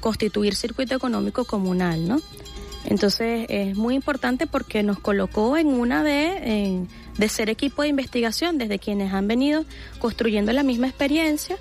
constituir 0.00 0.54
circuito 0.54 0.94
económico 0.94 1.46
comunal, 1.46 2.06
¿no? 2.06 2.20
Entonces 2.84 3.46
es 3.48 3.74
muy 3.74 3.94
importante 3.94 4.46
porque 4.46 4.82
nos 4.82 4.98
colocó 4.98 5.56
en 5.56 5.68
una 5.68 6.04
de, 6.04 6.86
de 7.16 7.28
ser 7.30 7.48
equipo 7.48 7.80
de 7.80 7.88
investigación 7.88 8.58
desde 8.58 8.78
quienes 8.78 9.14
han 9.14 9.26
venido 9.26 9.64
construyendo 9.98 10.52
la 10.52 10.62
misma 10.62 10.88
experiencia. 10.88 11.56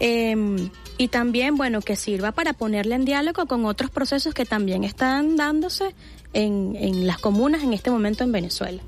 Eh, 0.00 0.70
y 0.98 1.08
también, 1.08 1.56
bueno, 1.56 1.80
que 1.80 1.94
sirva 1.94 2.32
para 2.32 2.52
ponerle 2.52 2.96
en 2.96 3.04
diálogo 3.04 3.46
con 3.46 3.64
otros 3.64 3.90
procesos 3.90 4.34
que 4.34 4.44
también 4.44 4.82
están 4.82 5.36
dándose 5.36 5.94
en, 6.32 6.74
en 6.76 7.06
las 7.06 7.18
comunas 7.18 7.62
en 7.62 7.72
este 7.72 7.90
momento 7.90 8.24
en 8.24 8.32
Venezuela. 8.32 8.82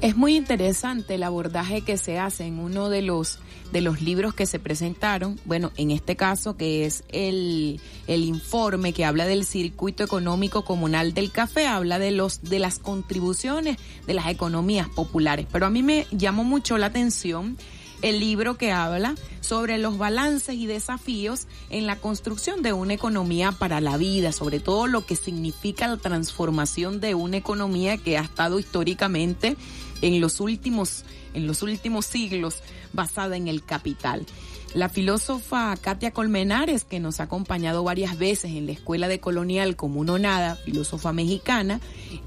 Es 0.00 0.16
muy 0.16 0.34
interesante 0.34 1.14
el 1.14 1.22
abordaje 1.22 1.82
que 1.82 1.98
se 1.98 2.18
hace 2.18 2.46
en 2.46 2.58
uno 2.58 2.88
de 2.88 3.02
los 3.02 3.38
de 3.70 3.80
los 3.80 4.02
libros 4.02 4.34
que 4.34 4.46
se 4.46 4.58
presentaron, 4.58 5.38
bueno, 5.44 5.70
en 5.76 5.92
este 5.92 6.16
caso 6.16 6.56
que 6.56 6.86
es 6.86 7.04
el, 7.08 7.80
el 8.08 8.24
informe 8.24 8.92
que 8.92 9.04
habla 9.04 9.26
del 9.26 9.44
circuito 9.44 10.02
económico 10.02 10.64
comunal 10.64 11.14
del 11.14 11.30
café, 11.30 11.68
habla 11.68 12.00
de 12.00 12.10
los 12.10 12.42
de 12.42 12.58
las 12.58 12.80
contribuciones 12.80 13.76
de 14.08 14.14
las 14.14 14.26
economías 14.26 14.88
populares, 14.88 15.46
pero 15.52 15.66
a 15.66 15.70
mí 15.70 15.84
me 15.84 16.08
llamó 16.10 16.42
mucho 16.42 16.78
la 16.78 16.86
atención 16.86 17.56
el 18.02 18.20
libro 18.20 18.56
que 18.56 18.72
habla 18.72 19.14
sobre 19.40 19.78
los 19.78 19.98
balances 19.98 20.54
y 20.54 20.66
desafíos 20.66 21.46
en 21.70 21.86
la 21.86 21.96
construcción 21.96 22.62
de 22.62 22.72
una 22.72 22.94
economía 22.94 23.52
para 23.52 23.80
la 23.80 23.96
vida, 23.96 24.32
sobre 24.32 24.60
todo 24.60 24.86
lo 24.86 25.04
que 25.04 25.16
significa 25.16 25.88
la 25.88 25.96
transformación 25.96 27.00
de 27.00 27.14
una 27.14 27.36
economía 27.36 27.96
que 27.96 28.16
ha 28.16 28.22
estado 28.22 28.58
históricamente 28.58 29.56
en 30.02 30.20
los 30.20 30.40
últimos 30.40 31.04
en 31.34 31.46
los 31.46 31.62
últimos 31.62 32.06
siglos 32.06 32.62
basada 32.92 33.36
en 33.36 33.48
el 33.48 33.64
capital. 33.64 34.26
La 34.72 34.88
filósofa 34.88 35.76
Katia 35.76 36.12
Colmenares, 36.12 36.84
que 36.84 37.00
nos 37.00 37.18
ha 37.18 37.24
acompañado 37.24 37.82
varias 37.82 38.16
veces 38.16 38.52
en 38.52 38.66
la 38.66 38.72
Escuela 38.72 39.08
de 39.08 39.18
Colonial 39.18 39.74
como 39.74 40.04
nada, 40.16 40.54
filósofa 40.54 41.12
mexicana, 41.12 41.80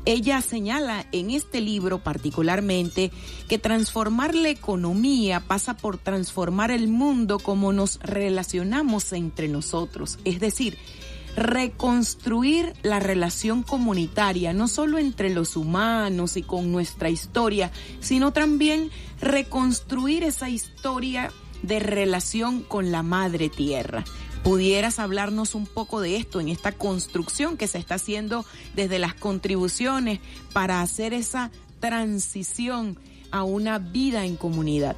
ella 0.04 0.42
señala 0.42 1.08
en 1.14 1.32
este 1.32 1.62
libro 1.62 2.00
particularmente 2.04 3.12
que 3.48 3.60
transformar 3.60 4.36
la 4.36 4.50
economía 4.50 5.40
pasa 5.40 5.78
por 5.78 5.98
transformar 5.98 6.72
el 6.72 6.90
mundo 6.90 7.40
como 7.40 7.72
nos 7.72 7.98
relacionamos 8.02 9.14
entre 9.14 9.48
nosotros, 9.48 10.20
es 10.26 10.42
decir, 10.42 10.78
reconstruir 11.36 12.74
la 12.84 13.00
relación 13.00 13.64
comunitaria, 13.64 14.54
no 14.54 14.68
solo 14.68 14.98
entre 14.98 15.30
los 15.30 15.56
humanos 15.56 16.38
y 16.38 16.44
con 16.44 16.72
nuestra 16.72 17.10
historia, 17.10 17.72
sino 18.00 18.32
también 18.32 18.92
reconstruir 19.20 20.24
esa 20.24 20.50
historia 20.50 21.32
de 21.62 21.80
relación 21.80 22.62
con 22.62 22.92
la 22.92 23.04
madre 23.04 23.50
tierra. 23.50 24.04
¿Pudieras 24.44 25.00
hablarnos 25.00 25.56
un 25.56 25.66
poco 25.66 26.02
de 26.02 26.18
esto 26.18 26.42
en 26.42 26.50
esta 26.50 26.74
construcción 26.74 27.56
que 27.56 27.68
se 27.68 27.78
está 27.78 27.96
haciendo 27.96 28.46
desde 28.76 29.00
las 29.00 29.14
contribuciones 29.14 30.20
para 30.52 30.82
hacer 30.82 31.14
esa 31.14 31.50
transición 31.80 33.00
a 33.32 33.44
una 33.44 33.80
vida 33.80 34.26
en 34.26 34.36
comunidad? 34.36 34.98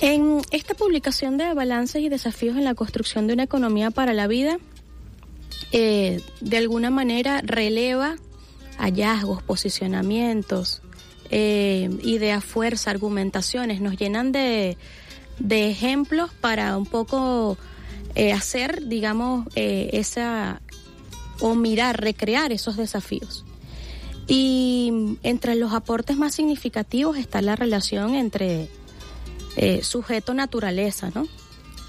En 0.00 0.42
esta 0.50 0.74
publicación 0.74 1.38
de 1.38 1.54
balances 1.54 2.02
y 2.02 2.08
desafíos 2.08 2.56
en 2.56 2.64
la 2.64 2.74
construcción 2.74 3.26
de 3.26 3.32
una 3.32 3.44
economía 3.44 3.90
para 3.90 4.12
la 4.12 4.26
vida, 4.26 4.58
eh, 5.72 6.20
de 6.40 6.56
alguna 6.58 6.90
manera 6.90 7.40
releva 7.42 8.16
hallazgos, 8.78 9.42
posicionamientos, 9.42 10.82
eh, 11.30 11.88
ideas 12.02 12.44
fuerza, 12.44 12.90
argumentaciones, 12.90 13.80
nos 13.80 13.96
llenan 13.96 14.32
de, 14.32 14.76
ejemplos 15.48 16.30
para 16.40 16.76
un 16.76 16.86
poco 16.86 17.56
eh, 18.14 18.32
hacer, 18.32 18.86
digamos, 18.86 19.46
esa 19.54 20.60
o 21.40 21.54
mirar, 21.54 22.00
recrear 22.00 22.52
esos 22.52 22.76
desafíos. 22.76 23.44
Y 24.28 25.18
entre 25.22 25.54
los 25.54 25.72
aportes 25.72 26.16
más 26.16 26.34
significativos 26.34 27.16
está 27.16 27.40
la 27.42 27.56
relación 27.56 28.14
entre 28.14 28.68
eh, 29.56 29.82
sujeto 29.82 30.34
naturaleza, 30.34 31.10
¿no? 31.14 31.26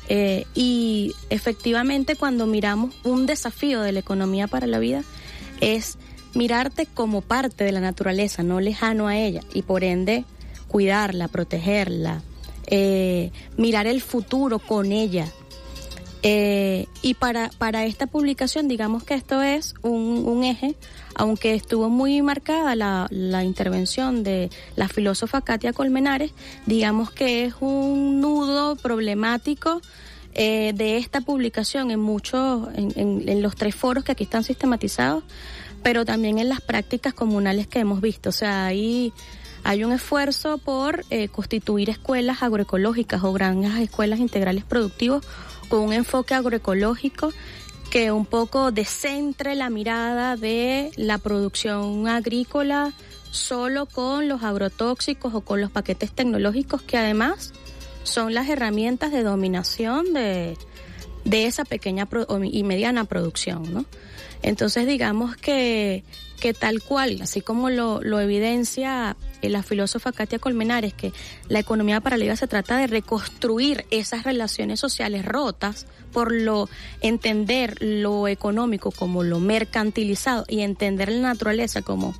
Eh, 0.09 0.45
y 0.55 1.13
efectivamente 1.29 2.15
cuando 2.15 2.45
miramos 2.45 2.95
un 3.03 3.25
desafío 3.25 3.81
de 3.81 3.91
la 3.91 3.99
economía 3.99 4.47
para 4.47 4.65
la 4.65 4.79
vida 4.79 5.03
es 5.59 5.97
mirarte 6.33 6.85
como 6.85 7.21
parte 7.21 7.65
de 7.65 7.73
la 7.73 7.81
naturaleza, 7.81 8.41
no 8.41 8.61
lejano 8.61 9.07
a 9.07 9.17
ella, 9.17 9.41
y 9.53 9.63
por 9.63 9.83
ende 9.83 10.23
cuidarla, 10.67 11.27
protegerla, 11.27 12.21
eh, 12.67 13.31
mirar 13.57 13.87
el 13.87 14.01
futuro 14.01 14.59
con 14.59 14.91
ella, 14.91 15.27
eh, 16.23 16.87
y 17.01 17.13
para, 17.13 17.49
para 17.57 17.85
esta 17.85 18.07
publicación, 18.07 18.67
digamos 18.67 19.03
que 19.03 19.13
esto 19.13 19.41
es 19.41 19.75
un, 19.83 20.23
un 20.25 20.43
eje, 20.43 20.75
aunque 21.15 21.53
estuvo 21.53 21.89
muy 21.89 22.21
marcada 22.21 22.75
la, 22.75 23.07
la, 23.11 23.43
intervención 23.43 24.23
de 24.23 24.49
la 24.75 24.87
filósofa 24.87 25.41
Katia 25.41 25.73
Colmenares, 25.73 26.31
digamos 26.65 27.11
que 27.11 27.45
es 27.45 27.53
un 27.59 28.19
nudo 28.19 28.75
problemático 28.75 29.81
eh, 30.33 30.73
de 30.75 30.97
esta 30.97 31.21
publicación 31.21 31.91
en 31.91 31.99
muchos, 31.99 32.67
en, 32.75 33.23
en, 33.27 33.41
los 33.41 33.55
tres 33.55 33.75
foros 33.75 34.03
que 34.03 34.11
aquí 34.11 34.23
están 34.23 34.43
sistematizados, 34.43 35.23
pero 35.83 36.03
también 36.03 36.39
en 36.39 36.49
las 36.49 36.61
prácticas 36.61 37.13
comunales 37.13 37.67
que 37.67 37.79
hemos 37.79 38.01
visto. 38.01 38.29
O 38.29 38.33
sea, 38.33 38.65
ahí 38.65 39.13
hay 39.63 39.83
un 39.83 39.91
esfuerzo 39.91 40.57
por 40.59 41.05
eh, 41.09 41.27
constituir 41.27 41.89
escuelas 41.89 42.41
agroecológicas 42.41 43.23
o 43.23 43.33
grandes 43.33 43.75
escuelas 43.75 44.19
integrales 44.19 44.63
productivos 44.63 45.25
un 45.71 45.93
enfoque 45.93 46.33
agroecológico 46.33 47.33
que 47.89 48.11
un 48.11 48.25
poco 48.25 48.71
descentre 48.71 49.55
la 49.55 49.69
mirada 49.69 50.35
de 50.35 50.91
la 50.97 51.17
producción 51.17 52.07
agrícola 52.07 52.93
solo 53.31 53.85
con 53.85 54.27
los 54.27 54.43
agrotóxicos 54.43 55.33
o 55.33 55.41
con 55.41 55.61
los 55.61 55.71
paquetes 55.71 56.11
tecnológicos 56.11 56.81
que 56.81 56.97
además 56.97 57.53
son 58.03 58.33
las 58.33 58.49
herramientas 58.49 59.11
de 59.11 59.23
dominación 59.23 60.13
de, 60.13 60.57
de 61.25 61.45
esa 61.45 61.65
pequeña 61.65 62.07
y 62.43 62.63
mediana 62.63 63.03
producción, 63.03 63.73
¿no? 63.73 63.85
Entonces 64.41 64.87
digamos 64.87 65.35
que, 65.35 66.03
que 66.39 66.53
tal 66.53 66.81
cual, 66.81 67.19
así 67.21 67.41
como 67.41 67.69
lo, 67.69 68.01
lo 68.01 68.19
evidencia 68.19 69.15
eh, 69.41 69.49
la 69.49 69.63
filósofa 69.63 70.11
Katia 70.11 70.39
Colmenares, 70.39 70.93
que 70.93 71.11
la 71.49 71.59
economía 71.59 71.99
paralela 71.99 72.35
se 72.35 72.47
trata 72.47 72.77
de 72.77 72.87
reconstruir 72.87 73.85
esas 73.91 74.23
relaciones 74.23 74.79
sociales 74.79 75.25
rotas 75.25 75.87
por 76.13 76.31
lo 76.31 76.69
entender 77.01 77.77
lo 77.81 78.27
económico 78.27 78.91
como 78.91 79.23
lo 79.23 79.39
mercantilizado 79.39 80.45
y 80.47 80.61
entender 80.61 81.11
la 81.11 81.33
naturaleza 81.33 81.81
como 81.81 82.15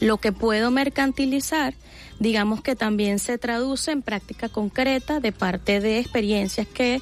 lo 0.00 0.18
que 0.18 0.32
puedo 0.32 0.70
mercantilizar, 0.70 1.74
digamos 2.18 2.60
que 2.60 2.76
también 2.76 3.18
se 3.18 3.38
traduce 3.38 3.92
en 3.92 4.02
práctica 4.02 4.48
concreta 4.48 5.20
de 5.20 5.32
parte 5.32 5.80
de 5.80 5.98
experiencias 5.98 6.66
que, 6.66 7.00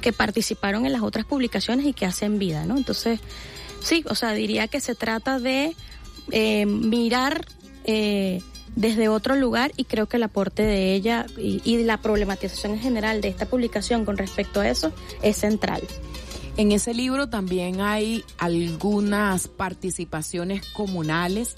que 0.00 0.12
participaron 0.12 0.86
en 0.86 0.92
las 0.92 1.02
otras 1.02 1.26
publicaciones 1.26 1.86
y 1.86 1.92
que 1.92 2.06
hacen 2.06 2.38
vida, 2.38 2.64
¿no? 2.64 2.76
Entonces, 2.76 3.20
Sí, 3.80 4.04
o 4.08 4.14
sea, 4.14 4.32
diría 4.32 4.68
que 4.68 4.80
se 4.80 4.94
trata 4.94 5.38
de 5.38 5.76
eh, 6.30 6.66
mirar 6.66 7.46
eh, 7.84 8.42
desde 8.76 9.08
otro 9.08 9.34
lugar 9.36 9.72
y 9.76 9.84
creo 9.84 10.06
que 10.06 10.16
el 10.18 10.22
aporte 10.22 10.62
de 10.62 10.94
ella 10.94 11.26
y, 11.36 11.60
y 11.64 11.82
la 11.84 12.00
problematización 12.00 12.72
en 12.72 12.80
general 12.80 13.20
de 13.20 13.28
esta 13.28 13.46
publicación 13.46 14.04
con 14.04 14.16
respecto 14.16 14.60
a 14.60 14.68
eso 14.68 14.92
es 15.22 15.36
central. 15.36 15.82
En 16.56 16.72
ese 16.72 16.92
libro 16.92 17.28
también 17.28 17.80
hay 17.80 18.24
algunas 18.36 19.46
participaciones 19.48 20.66
comunales 20.72 21.54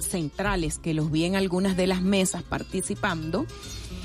centrales 0.00 0.78
que 0.78 0.94
los 0.94 1.10
vi 1.10 1.24
en 1.24 1.34
algunas 1.34 1.76
de 1.76 1.86
las 1.86 2.02
mesas 2.02 2.42
participando 2.42 3.46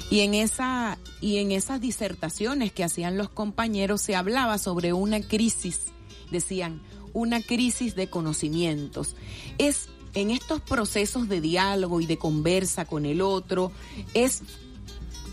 y 0.09 0.21
en 0.21 0.33
esa 0.33 0.97
y 1.21 1.37
en 1.37 1.51
esas 1.51 1.81
disertaciones 1.81 2.71
que 2.71 2.83
hacían 2.83 3.17
los 3.17 3.29
compañeros 3.29 4.01
se 4.01 4.15
hablaba 4.15 4.57
sobre 4.57 4.91
una 4.93 5.21
crisis 5.21 5.91
decían 6.31 6.81
una 7.13 7.41
crisis 7.41 7.95
de 7.95 8.09
conocimientos. 8.09 9.15
Es 9.57 9.89
en 10.13 10.31
estos 10.31 10.61
procesos 10.61 11.29
de 11.29 11.41
diálogo 11.41 12.01
y 12.01 12.05
de 12.05 12.17
conversa 12.17 12.85
con 12.85 13.05
el 13.05 13.21
otro, 13.21 13.71
es 14.13 14.41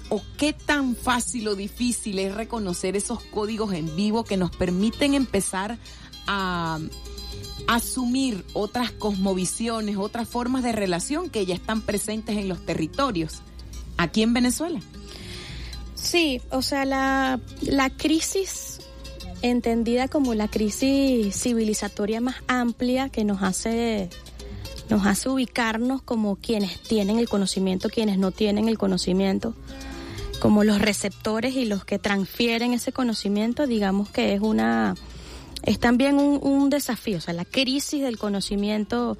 o 0.09 0.23
qué 0.37 0.53
tan 0.53 0.95
fácil 0.95 1.49
o 1.49 1.57
difícil 1.57 2.19
es 2.19 2.35
reconocer 2.35 2.97
esos 2.97 3.21
códigos 3.23 3.73
en 3.73 3.95
vivo 3.97 4.25
que 4.25 4.37
nos 4.37 4.55
permiten 4.55 5.15
empezar 5.15 5.79
a 6.27 6.79
asumir 7.67 8.45
otras 8.53 8.93
cosmovisiones, 8.93 9.97
otras 9.97 10.29
formas 10.29 10.63
de 10.63 10.73
relación 10.73 11.31
que 11.31 11.47
ya 11.47 11.55
están 11.55 11.81
presentes 11.81 12.37
en 12.37 12.49
los 12.49 12.65
territorios, 12.65 13.41
aquí 13.97 14.23
en 14.23 14.33
Venezuela. 14.33 14.81
Sí, 15.95 16.41
o 16.51 16.63
sea, 16.63 16.85
la, 16.85 17.41
la 17.63 17.91
crisis 17.91 18.79
entendida 19.43 20.09
como 20.09 20.35
la 20.35 20.49
crisis 20.49 21.35
civilizatoria 21.35 22.21
más 22.21 22.37
amplia 22.47 23.09
que 23.09 23.25
nos 23.25 23.43
hace 23.43 24.09
nos 24.89 25.07
hace 25.07 25.29
ubicarnos 25.29 26.03
como 26.03 26.37
quienes 26.37 26.81
tienen 26.81 27.19
el 27.19 27.29
conocimiento, 27.29 27.89
quienes 27.89 28.19
no 28.19 28.31
tienen 28.31 28.69
el 28.69 28.79
conocimiento, 28.79 29.55
como 30.41 30.65
los 30.65 30.81
receptores 30.81 31.55
y 31.57 31.65
los 31.65 31.85
que 31.85 31.99
transfieren 31.99 32.73
ese 32.73 32.93
conocimiento, 32.93 33.67
digamos 33.67 34.11
que 34.11 34.35
es 34.35 34.41
una 34.41 34.95
es 35.63 35.81
también 35.81 36.19
un, 36.19 36.71
desafío, 36.71 37.19
o 37.19 37.21
sea, 37.21 37.35
la 37.35 37.45
crisis 37.45 38.03
del 38.03 38.19
conocimiento 38.19 39.19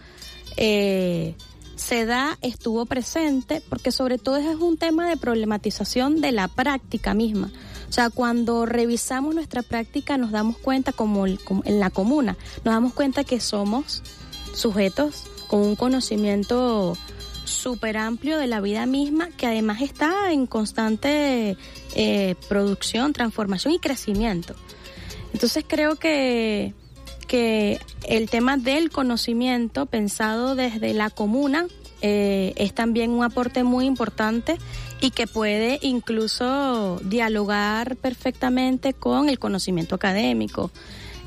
eh, 0.57 1.35
se 1.75 2.07
da, 2.07 2.39
estuvo 2.41 2.87
presente, 2.87 3.63
porque 3.69 3.91
sobre 3.91 4.19
todo 4.19 4.37
es 4.37 4.57
un 4.57 4.77
tema 4.77 5.09
de 5.09 5.17
problematización 5.17 6.21
de 6.21 6.33
la 6.33 6.49
práctica 6.49 7.15
misma. 7.15 7.51
O 7.89 7.93
sea, 7.93 8.11
cuando 8.11 8.65
revisamos 8.65 9.35
nuestra 9.35 9.63
práctica 9.63 10.17
nos 10.19 10.31
damos 10.31 10.57
cuenta, 10.59 10.93
como, 10.93 11.27
en 11.27 11.81
la 11.81 11.91
comuna, 11.91 12.37
nos 12.65 12.75
damos 12.75 12.93
cuenta 12.93 13.25
que 13.25 13.41
somos 13.41 14.03
sujetos 14.55 15.25
con 15.49 15.61
un 15.61 15.77
conocimiento 15.77 16.97
súper 17.45 17.97
amplio 17.97 18.39
de 18.39 18.47
la 18.47 18.61
vida 18.61 18.87
misma 18.87 19.29
que 19.37 19.47
además 19.47 19.81
está 19.81 20.33
en 20.33 20.47
constante 20.47 21.57
eh, 21.95 22.35
producción, 22.49 23.13
transformación 23.13 23.73
y 23.75 23.79
crecimiento. 23.79 24.55
Entonces 25.33 25.65
creo 25.67 25.97
que, 25.97 26.75
que 27.27 27.81
el 28.07 28.29
tema 28.29 28.57
del 28.57 28.91
conocimiento 28.91 29.87
pensado 29.87 30.55
desde 30.55 30.95
la 30.95 31.11
comuna 31.11 31.67
eh, 32.03 32.53
es 32.57 32.75
también 32.75 33.11
un 33.11 33.25
aporte 33.25 33.65
muy 33.65 33.87
importante 33.87 34.59
y 35.01 35.11
que 35.11 35.27
puede 35.27 35.79
incluso 35.83 37.01
dialogar 37.05 37.97
perfectamente 37.97 38.93
con 38.95 39.29
el 39.29 39.39
conocimiento 39.39 39.95
académico. 39.95 40.71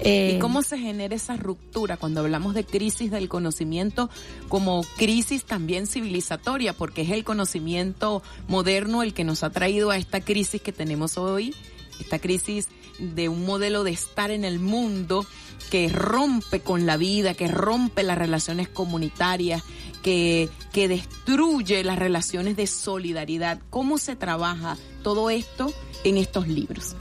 ¿Y 0.02 0.08
eh, 0.08 0.38
cómo 0.40 0.62
se 0.62 0.78
genera 0.78 1.14
esa 1.14 1.36
ruptura 1.36 1.98
cuando 1.98 2.22
hablamos 2.22 2.54
de 2.54 2.64
crisis 2.64 3.12
del 3.12 3.28
conocimiento 3.28 4.10
como 4.48 4.86
crisis 4.98 5.44
también 5.44 5.88
civilizatoria? 5.88 6.74
Porque 6.74 7.02
es 7.02 7.12
el 7.12 7.26
conocimiento 7.26 8.24
moderno 8.48 9.04
el 9.04 9.14
que 9.14 9.26
nos 9.26 9.44
ha 9.44 9.50
traído 9.50 9.92
a 9.92 9.98
esta 9.98 10.22
crisis 10.22 10.62
que 10.62 10.72
tenemos 10.72 11.18
hoy, 11.18 11.54
esta 12.00 12.20
crisis 12.20 12.70
de 12.98 13.28
un 13.28 13.46
modelo 13.46 13.84
de 13.84 13.92
estar 13.92 14.32
en 14.32 14.46
el 14.46 14.60
mundo 14.60 15.26
que 15.70 15.90
rompe 15.90 16.62
con 16.62 16.86
la 16.86 16.96
vida, 16.96 17.34
que 17.34 17.50
rompe 17.50 18.04
las 18.04 18.18
relaciones 18.18 18.70
comunitarias, 18.70 19.64
que, 20.02 20.50
que 20.72 20.88
destruye 20.88 21.84
las 21.84 22.00
relaciones 22.00 22.56
de 22.56 22.68
solidaridad. 22.68 23.60
¿Cómo 23.70 23.98
se 23.98 24.16
trabaja 24.16 24.78
todo 25.04 25.30
esto 25.30 25.74
en 26.06 26.18
estos 26.18 26.48
libros? 26.48 26.96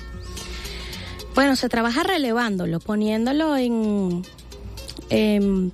Bueno, 1.39 1.55
se 1.55 1.69
trabaja 1.69 2.03
relevándolo, 2.03 2.81
poniéndolo 2.81 3.57
en, 3.57 4.25
en, 5.09 5.73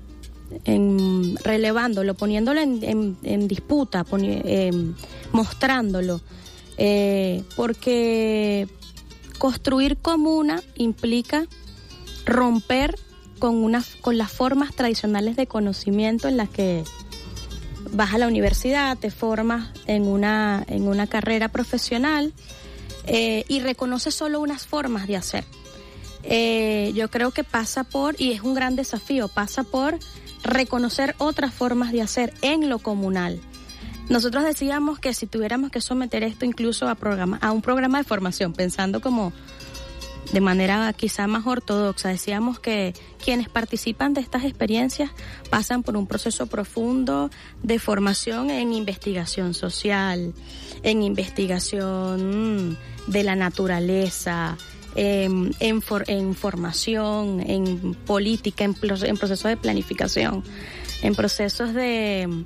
relevándolo, 1.43 2.13
poniéndolo 2.13 2.61
en, 2.61 3.49
disputa, 3.49 4.05
em, 4.13 4.95
mostrándolo, 5.33 6.21
eh, 6.77 7.45
porque 7.57 8.69
construir 9.39 9.97
comuna 9.97 10.63
implica 10.75 11.47
romper 12.27 12.99
con 13.39 13.57
una, 13.57 13.83
con 14.03 14.19
las 14.19 14.31
formas 14.31 14.75
tradicionales 14.75 15.35
de 15.35 15.47
conocimiento 15.47 16.29
en 16.29 16.37
las 16.37 16.51
que 16.51 16.85
vas 17.91 18.13
a 18.13 18.19
la 18.19 18.29
universidad, 18.29 18.99
te 18.99 19.11
formas 19.11 19.71
en 19.87 20.09
una, 20.09 20.63
en 20.69 20.87
una 20.87 21.07
carrera 21.07 21.49
profesional 21.49 22.35
eh, 23.07 23.45
y 23.49 23.61
reconoce 23.61 24.11
solo 24.11 24.41
unas 24.41 24.67
formas 24.67 25.07
de 25.07 25.17
hacer. 25.17 25.45
Eh, 26.23 26.93
yo 26.95 27.11
creo 27.11 27.33
que 27.33 27.45
pasa 27.45 27.85
por, 27.85 28.21
y 28.21 28.33
es 28.33 28.41
un 28.41 28.55
gran 28.55 28.77
desafío, 28.77 29.29
pasa 29.29 29.63
por 29.63 29.99
reconocer 30.43 31.15
otras 31.19 31.53
formas 31.53 31.93
de 31.93 32.03
hacer 32.03 32.33
en 32.43 32.69
lo 32.69 32.79
comunal. 32.79 33.41
Nosotros 34.09 34.45
decíamos 34.45 34.99
que 34.99 35.15
si 35.15 35.27
tuviéramos 35.27 35.71
que 35.71 35.81
someter 35.81 36.23
esto 36.23 36.45
incluso 36.45 36.89
a, 36.89 36.95
programa, 36.95 37.39
a 37.41 37.53
un 37.53 37.63
programa 37.63 37.99
de 37.99 38.05
formación, 38.05 38.53
pensando 38.53 39.01
como 39.01 39.33
de 40.33 40.41
manera 40.41 40.93
quizá 40.93 41.27
más 41.27 41.47
ortodoxa, 41.47 42.09
decíamos 42.09 42.59
que 42.59 42.95
quienes 43.23 43.49
participan 43.49 44.15
de 44.15 44.21
estas 44.21 44.45
experiencias 44.45 45.11
pasan 45.51 45.83
por 45.83 45.97
un 45.97 46.07
proceso 46.07 46.47
profundo 46.47 47.31
de 47.63 47.79
formación 47.79 48.51
en 48.51 48.73
investigación 48.73 49.55
social, 49.55 50.35
en 50.83 51.03
investigación 51.03 52.79
de 53.07 53.23
la 53.23 53.37
naturaleza, 53.37 54.57
em, 54.95 55.51
en, 55.61 55.83
en, 56.07 56.35
formación, 56.35 57.41
en 57.41 57.95
política, 57.95 58.65
en, 58.65 58.77
en, 58.81 59.17
procesos 59.17 59.49
de 59.49 59.57
planificación, 59.57 60.43
en 61.03 61.15
procesos 61.15 61.75
de, 61.75 62.45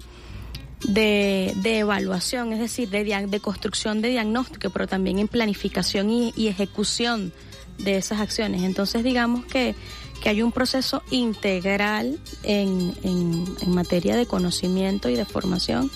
de, 0.84 1.78
evaluación, 1.78 2.52
es 2.52 2.60
decir, 2.60 2.88
de, 2.90 3.04
de, 3.04 3.40
construcción 3.40 4.00
de 4.00 4.10
diagnóstico, 4.10 4.70
pero 4.70 4.86
también 4.86 5.18
en 5.18 5.28
planificación 5.28 6.10
y, 6.10 6.48
ejecución 6.48 7.32
de 7.78 7.96
esas 7.96 8.20
acciones. 8.20 8.62
Entonces, 8.62 9.04
digamos 9.04 9.44
que, 9.44 9.74
que 10.22 10.30
hay 10.30 10.42
un 10.42 10.50
proceso 10.50 11.02
integral 11.10 12.18
en, 12.42 12.92
en 13.04 13.70
materia 13.70 14.16
de 14.16 14.26
conocimiento 14.26 15.08
y 15.08 15.14
de 15.14 15.24
formación. 15.24 15.90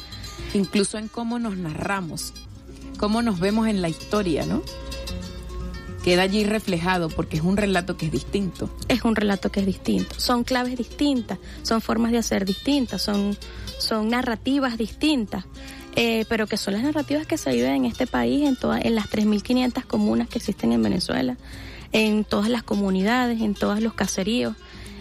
Incluso 0.55 0.99
en 0.99 1.09
cómo 1.09 1.39
nos 1.39 1.57
narramos 1.57 2.35
cómo 3.03 3.21
nos 3.21 3.41
vemos 3.41 3.67
en 3.67 3.83
la 3.83 3.89
historia, 3.89 4.47
¿no? 4.47 4.63
Queda 6.05 6.23
allí 6.23 6.45
reflejado 6.45 7.09
porque 7.09 7.37
es 7.37 7.43
un 7.43 7.57
relato 7.57 7.97
que 7.97 8.07
es 8.07 8.13
distinto. 8.13 8.71
Es 8.87 9.03
un 9.03 9.17
relato 9.17 9.51
que 9.51 9.59
es 9.59 9.67
distinto. 9.67 10.15
Son 10.21 10.45
claves 10.45 10.79
distintas, 10.79 11.41
son 11.65 11.81
formas 11.81 12.13
de 12.13 12.19
hacer 12.19 12.45
distintas, 12.45 13.03
son, 13.03 13.37
son 13.79 14.09
narrativas 14.09 14.79
distintas. 14.79 15.47
Eh, 15.97 16.27
pero 16.29 16.47
que 16.47 16.57
son 16.57 16.75
las 16.75 16.85
narrativas 16.85 17.27
que 17.27 17.39
se 17.39 17.53
viven 17.53 17.73
en 17.73 17.85
este 17.87 18.07
país, 18.07 18.47
en, 18.47 18.55
todas, 18.55 18.85
en 18.85 18.95
las 18.95 19.07
3.500 19.07 19.85
comunas 19.85 20.29
que 20.29 20.39
existen 20.39 20.71
en 20.71 20.85
Venezuela, 20.85 21.37
en 21.91 22.23
todas 22.23 22.51
las 22.51 22.63
comunidades, 22.63 23.41
en 23.41 23.55
todos 23.55 23.81
los 23.81 23.95
caseríos. 23.95 24.55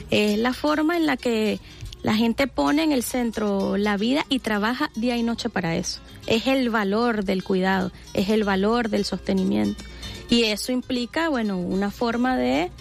Es 0.09 0.39
la 0.39 0.53
forma 0.53 0.97
en 0.97 1.05
la 1.05 1.17
que 1.17 1.59
la 2.03 2.15
gente 2.15 2.47
pone 2.47 2.83
en 2.83 2.91
el 2.91 3.03
centro 3.03 3.77
la 3.77 3.95
vida 3.95 4.25
y 4.27 4.39
trabaja 4.39 4.89
día 4.95 5.17
y 5.17 5.23
noche 5.23 5.49
para 5.49 5.75
eso. 5.75 6.01
Es 6.25 6.47
el 6.47 6.69
valor 6.69 7.23
del 7.25 7.43
cuidado, 7.43 7.91
es 8.13 8.29
el 8.29 8.43
valor 8.43 8.89
del 8.89 9.05
sostenimiento. 9.05 9.83
Y 10.29 10.45
eso 10.45 10.71
implica, 10.71 11.29
bueno, 11.29 11.57
una 11.57 11.91
forma 11.91 12.37
de, 12.37 12.71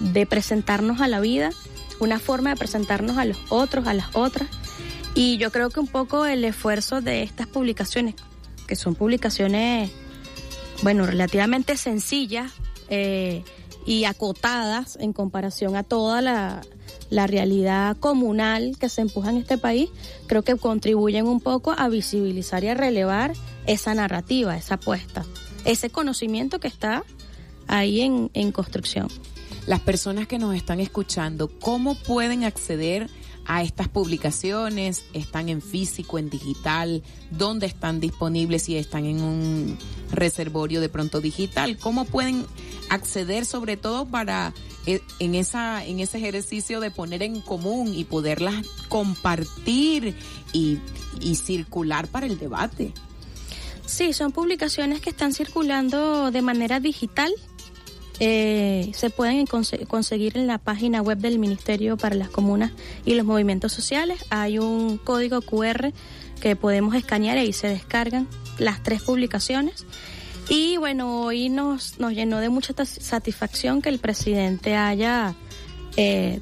de 0.00 0.26
presentarnos 0.26 1.00
a 1.00 1.08
la 1.08 1.20
vida, 1.20 1.50
una 2.00 2.18
forma 2.18 2.50
de 2.50 2.56
presentarnos 2.56 3.16
a 3.16 3.24
los 3.24 3.38
otros, 3.48 3.86
a 3.86 3.94
las 3.94 4.14
otras. 4.14 4.48
Y 5.14 5.38
yo 5.38 5.50
creo 5.50 5.70
que 5.70 5.80
un 5.80 5.86
poco 5.86 6.26
el 6.26 6.44
esfuerzo 6.44 7.00
de 7.00 7.22
estas 7.22 7.46
publicaciones, 7.46 8.14
que 8.66 8.76
son 8.76 8.94
publicaciones, 8.94 9.90
bueno, 10.82 11.06
relativamente 11.06 11.76
sencillas 11.76 12.52
eh, 12.88 13.42
y 13.86 14.04
acotadas 14.04 14.96
en 15.00 15.12
comparación 15.12 15.76
a 15.76 15.82
toda 15.82 16.20
la, 16.20 16.60
la 17.10 17.26
realidad 17.26 17.96
comunal 17.98 18.76
que 18.78 18.88
se 18.88 19.02
empuja 19.02 19.30
en 19.30 19.36
este 19.36 19.58
país, 19.58 19.90
creo 20.26 20.42
que 20.42 20.56
contribuyen 20.56 21.26
un 21.26 21.40
poco 21.40 21.74
a 21.76 21.88
visibilizar 21.88 22.64
y 22.64 22.68
a 22.68 22.74
relevar 22.74 23.32
esa 23.66 23.94
narrativa, 23.94 24.56
esa 24.56 24.74
apuesta, 24.74 25.24
ese 25.64 25.90
conocimiento 25.90 26.60
que 26.60 26.68
está 26.68 27.04
ahí 27.66 28.00
en, 28.00 28.30
en 28.34 28.52
construcción. 28.52 29.08
Las 29.66 29.80
personas 29.80 30.26
que 30.26 30.38
nos 30.38 30.54
están 30.54 30.80
escuchando, 30.80 31.48
¿cómo 31.48 31.94
pueden 31.94 32.44
acceder 32.44 33.10
a 33.50 33.62
estas 33.62 33.88
publicaciones? 33.88 35.04
¿Están 35.12 35.48
en 35.48 35.60
físico, 35.60 36.20
en 36.20 36.30
digital? 36.30 37.02
¿Dónde 37.32 37.66
están 37.66 37.98
disponibles 37.98 38.62
si 38.62 38.76
están 38.76 39.06
en 39.06 39.20
un 39.20 39.76
reservorio 40.12 40.80
de 40.80 40.88
pronto 40.88 41.20
digital? 41.20 41.76
¿Cómo 41.76 42.04
pueden 42.04 42.46
acceder 42.90 43.44
sobre 43.44 43.76
todo 43.76 44.06
para 44.06 44.54
eh, 44.86 45.00
en 45.18 45.34
esa 45.34 45.84
en 45.84 45.98
ese 45.98 46.18
ejercicio 46.18 46.78
de 46.78 46.92
poner 46.92 47.24
en 47.24 47.40
común 47.40 47.92
y 47.92 48.04
poderlas 48.04 48.64
compartir 48.88 50.14
y, 50.52 50.78
y 51.20 51.34
circular 51.34 52.06
para 52.06 52.26
el 52.26 52.38
debate? 52.38 52.94
Sí, 53.84 54.12
son 54.12 54.30
publicaciones 54.30 55.00
que 55.00 55.10
están 55.10 55.32
circulando 55.32 56.30
de 56.30 56.40
manera 56.40 56.78
digital 56.78 57.32
eh, 58.22 58.90
se 58.94 59.08
pueden 59.08 59.46
conseguir 59.46 60.36
en 60.36 60.46
la 60.46 60.58
página 60.58 61.00
web 61.00 61.18
del 61.18 61.38
Ministerio 61.38 61.96
para 61.96 62.14
las 62.14 62.28
Comunas 62.28 62.70
y 63.06 63.14
los 63.14 63.24
Movimientos 63.24 63.72
Sociales. 63.72 64.26
Hay 64.28 64.58
un 64.58 64.98
código 64.98 65.40
QR 65.40 65.92
que 66.40 66.54
podemos 66.54 66.94
escanear 66.94 67.38
y 67.38 67.54
se 67.54 67.68
descargan 67.68 68.28
las 68.58 68.82
tres 68.82 69.00
publicaciones. 69.00 69.86
Y 70.50 70.76
bueno, 70.76 71.22
hoy 71.22 71.48
nos, 71.48 71.98
nos 71.98 72.12
llenó 72.12 72.40
de 72.40 72.50
mucha 72.50 72.74
satisfacción 72.84 73.80
que 73.80 73.88
el 73.88 73.98
presidente 73.98 74.76
haya 74.76 75.34
eh, 75.96 76.40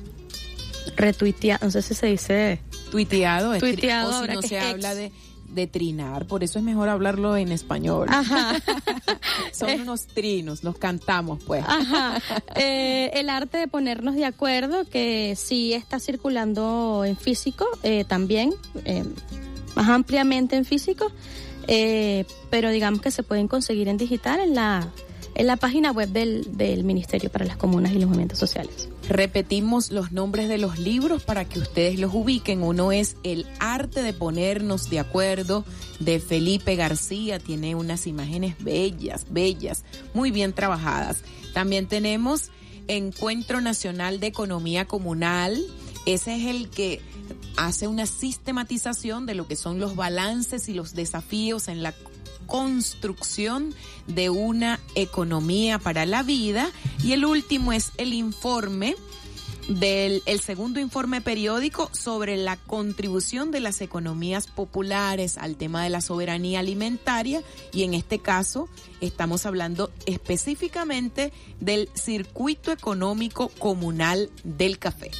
retuiteado, 0.96 1.64
no 1.66 1.70
sé 1.70 1.82
si 1.82 1.94
se 1.94 2.06
dice... 2.06 2.60
Tuiteado, 2.90 3.56
tuiteado, 3.58 4.20
o 4.20 4.26
si 4.26 4.32
no 4.32 4.42
se 4.42 4.58
habla 4.58 4.94
de 4.94 5.12
de 5.48 5.66
trinar, 5.66 6.26
por 6.26 6.44
eso 6.44 6.58
es 6.58 6.64
mejor 6.64 6.88
hablarlo 6.88 7.36
en 7.36 7.52
español. 7.52 8.08
Son 9.52 9.68
eh. 9.68 9.78
unos 9.82 10.06
trinos, 10.06 10.64
nos 10.64 10.76
cantamos 10.78 11.42
pues. 11.44 11.64
Eh, 12.54 13.10
el 13.14 13.30
arte 13.30 13.58
de 13.58 13.68
ponernos 13.68 14.14
de 14.14 14.24
acuerdo, 14.24 14.84
que 14.84 15.34
sí 15.36 15.72
está 15.72 16.00
circulando 16.00 17.04
en 17.04 17.16
físico 17.16 17.66
eh, 17.82 18.04
también, 18.04 18.52
más 19.76 19.88
ampliamente 19.88 20.56
en 20.56 20.64
físico, 20.64 21.10
pero 22.50 22.70
digamos 22.70 23.00
que 23.00 23.10
se 23.10 23.22
pueden 23.22 23.48
conseguir 23.48 23.88
en 23.88 23.96
digital 23.96 24.40
en 24.40 24.54
la 24.54 24.88
en 25.34 25.46
la 25.46 25.56
página 25.56 25.92
web 25.92 26.08
del, 26.08 26.56
del 26.56 26.82
Ministerio 26.82 27.30
para 27.30 27.44
las 27.44 27.56
Comunas 27.56 27.92
y 27.92 27.98
los 27.98 28.06
Movimientos 28.06 28.38
Sociales. 28.38 28.88
Repetimos 29.08 29.90
los 29.90 30.12
nombres 30.12 30.48
de 30.48 30.58
los 30.58 30.78
libros 30.78 31.22
para 31.22 31.46
que 31.46 31.58
ustedes 31.58 31.98
los 31.98 32.12
ubiquen. 32.12 32.62
Uno 32.62 32.92
es 32.92 33.16
El 33.22 33.46
arte 33.58 34.02
de 34.02 34.12
ponernos 34.12 34.90
de 34.90 35.00
acuerdo 35.00 35.64
de 35.98 36.20
Felipe 36.20 36.76
García. 36.76 37.38
Tiene 37.38 37.74
unas 37.74 38.06
imágenes 38.06 38.62
bellas, 38.62 39.26
bellas, 39.30 39.84
muy 40.12 40.30
bien 40.30 40.52
trabajadas. 40.52 41.18
También 41.54 41.86
tenemos 41.86 42.50
Encuentro 42.86 43.60
Nacional 43.60 44.20
de 44.20 44.28
Economía 44.28 44.86
Comunal 44.86 45.58
ese 46.08 46.36
es 46.36 46.46
el 46.46 46.70
que 46.70 47.02
hace 47.58 47.86
una 47.86 48.06
sistematización 48.06 49.26
de 49.26 49.34
lo 49.34 49.46
que 49.46 49.56
son 49.56 49.78
los 49.78 49.94
balances 49.94 50.70
y 50.70 50.72
los 50.72 50.94
desafíos 50.94 51.68
en 51.68 51.82
la 51.82 51.92
construcción 52.48 53.72
de 54.08 54.30
una 54.30 54.80
economía 54.96 55.78
para 55.78 56.04
la 56.06 56.24
vida. 56.24 56.72
Y 57.04 57.12
el 57.12 57.24
último 57.24 57.72
es 57.72 57.92
el 57.98 58.12
informe 58.12 58.96
del 59.68 60.22
el 60.24 60.40
segundo 60.40 60.80
informe 60.80 61.20
periódico 61.20 61.90
sobre 61.92 62.38
la 62.38 62.56
contribución 62.56 63.50
de 63.50 63.60
las 63.60 63.82
economías 63.82 64.46
populares 64.46 65.36
al 65.36 65.56
tema 65.56 65.84
de 65.84 65.90
la 65.90 66.00
soberanía 66.00 66.60
alimentaria 66.60 67.42
y 67.70 67.82
en 67.82 67.92
este 67.92 68.18
caso 68.18 68.68
estamos 69.02 69.44
hablando 69.44 69.90
específicamente 70.06 71.32
del 71.60 71.90
circuito 71.94 72.72
económico 72.72 73.48
comunal 73.58 74.30
del 74.42 74.78
café. 74.78 75.10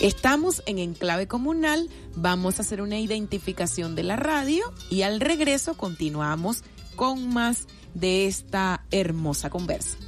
Estamos 0.00 0.62
en 0.66 0.78
Enclave 0.78 1.26
Comunal, 1.26 1.90
vamos 2.14 2.58
a 2.58 2.62
hacer 2.62 2.80
una 2.82 3.00
identificación 3.00 3.96
de 3.96 4.04
la 4.04 4.14
radio 4.14 4.72
y 4.90 5.02
al 5.02 5.18
regreso 5.18 5.76
continuamos 5.76 6.62
con 6.94 7.32
más 7.34 7.66
de 7.94 8.26
esta 8.26 8.84
hermosa 8.92 9.50
conversa. 9.50 9.98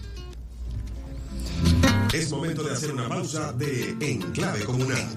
Es 2.12 2.31
momento 2.31 2.62
de 2.62 2.72
hacer 2.72 2.92
una 2.92 3.09
pausa 3.09 3.53
de 3.53 3.96
Enclave 4.00 4.64
Comunal. 4.64 5.09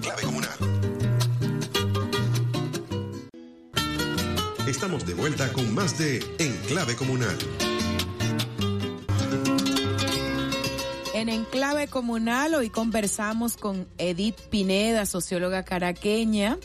Estamos 4.66 5.06
de 5.06 5.14
vuelta 5.14 5.52
con 5.52 5.72
más 5.72 5.96
de 5.98 6.18
Enclave 6.38 6.96
Comunal. 6.96 7.38
En 11.24 11.30
Enclave 11.30 11.88
Comunal 11.88 12.54
hoy 12.54 12.68
conversamos 12.68 13.56
con 13.56 13.88
Edith 13.96 14.38
Pineda, 14.50 15.06
socióloga 15.06 15.62
caraqueña, 15.62 16.58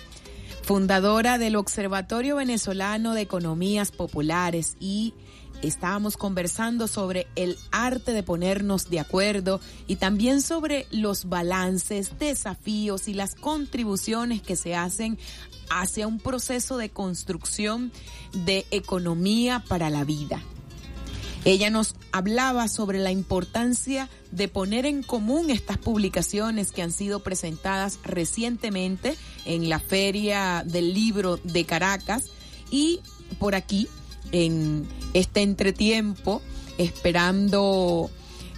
fundadora 0.63 1.37
del 1.37 1.55
Observatorio 1.55 2.35
Venezolano 2.35 3.13
de 3.13 3.21
Economías 3.21 3.91
Populares 3.93 4.75
y 4.77 5.13
estábamos 5.61 6.17
conversando 6.17 6.89
sobre 6.89 7.27
el 7.37 7.57
arte 7.71 8.11
de 8.11 8.21
ponernos 8.21 8.89
de 8.89 8.99
acuerdo 8.99 9.61
y 9.87 9.95
también 9.95 10.41
sobre 10.41 10.87
los 10.91 11.29
balances, 11.29 12.19
desafíos 12.19 13.07
y 13.07 13.13
las 13.13 13.35
contribuciones 13.35 14.41
que 14.41 14.57
se 14.57 14.75
hacen 14.75 15.17
hacia 15.69 16.05
un 16.05 16.19
proceso 16.19 16.75
de 16.75 16.89
construcción 16.89 17.93
de 18.33 18.65
economía 18.71 19.63
para 19.69 19.89
la 19.89 20.03
vida. 20.03 20.43
Ella 21.45 21.69
nos 21.69 21.95
hablaba 22.11 22.67
sobre 22.67 22.99
la 22.99 23.11
importancia 23.11 24.09
de 24.31 24.47
poner 24.47 24.85
en 24.85 25.03
común 25.03 25.49
estas 25.49 25.77
publicaciones 25.77 26.71
que 26.71 26.81
han 26.81 26.91
sido 26.91 27.21
presentadas 27.21 27.99
recientemente 28.03 29.15
en 29.45 29.69
la 29.69 29.79
Feria 29.79 30.63
del 30.65 30.93
Libro 30.93 31.37
de 31.37 31.65
Caracas 31.65 32.25
y 32.71 32.99
por 33.39 33.55
aquí, 33.55 33.87
en 34.31 34.87
este 35.13 35.41
entretiempo, 35.41 36.41
esperando 36.77 38.11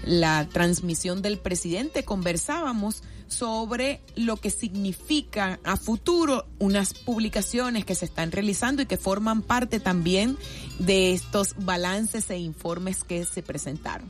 la 0.06 0.48
transmisión 0.50 1.22
del 1.22 1.38
presidente, 1.38 2.04
conversábamos 2.04 3.04
sobre 3.28 4.02
lo 4.16 4.36
que 4.36 4.50
significa 4.50 5.60
a 5.64 5.78
futuro 5.78 6.48
unas 6.60 6.94
publicaciones 6.94 7.86
que 7.86 7.96
se 7.96 8.06
están 8.06 8.32
realizando 8.32 8.82
y 8.82 8.86
que 8.86 8.98
forman 8.98 9.42
parte 9.42 9.80
también 9.80 10.38
de 10.86 11.14
estos 11.14 11.56
balances 11.58 12.30
e 12.30 12.38
informes 12.38 13.04
que 13.04 13.26
se 13.26 13.42
presentaron. 13.42 14.10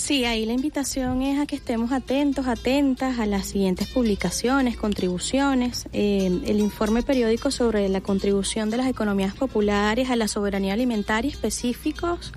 Sí, 0.00 0.24
ahí 0.24 0.46
la 0.46 0.54
invitación 0.54 1.20
es 1.20 1.38
a 1.38 1.44
que 1.44 1.56
estemos 1.56 1.92
atentos, 1.92 2.46
atentas 2.46 3.18
a 3.18 3.26
las 3.26 3.48
siguientes 3.48 3.86
publicaciones, 3.86 4.78
contribuciones. 4.78 5.86
Eh, 5.92 6.40
el 6.46 6.58
informe 6.58 7.02
periódico 7.02 7.50
sobre 7.50 7.86
la 7.90 8.00
contribución 8.00 8.70
de 8.70 8.78
las 8.78 8.86
economías 8.86 9.34
populares 9.34 10.08
a 10.08 10.16
la 10.16 10.26
soberanía 10.26 10.72
alimentaria 10.72 11.30
específicos 11.30 12.32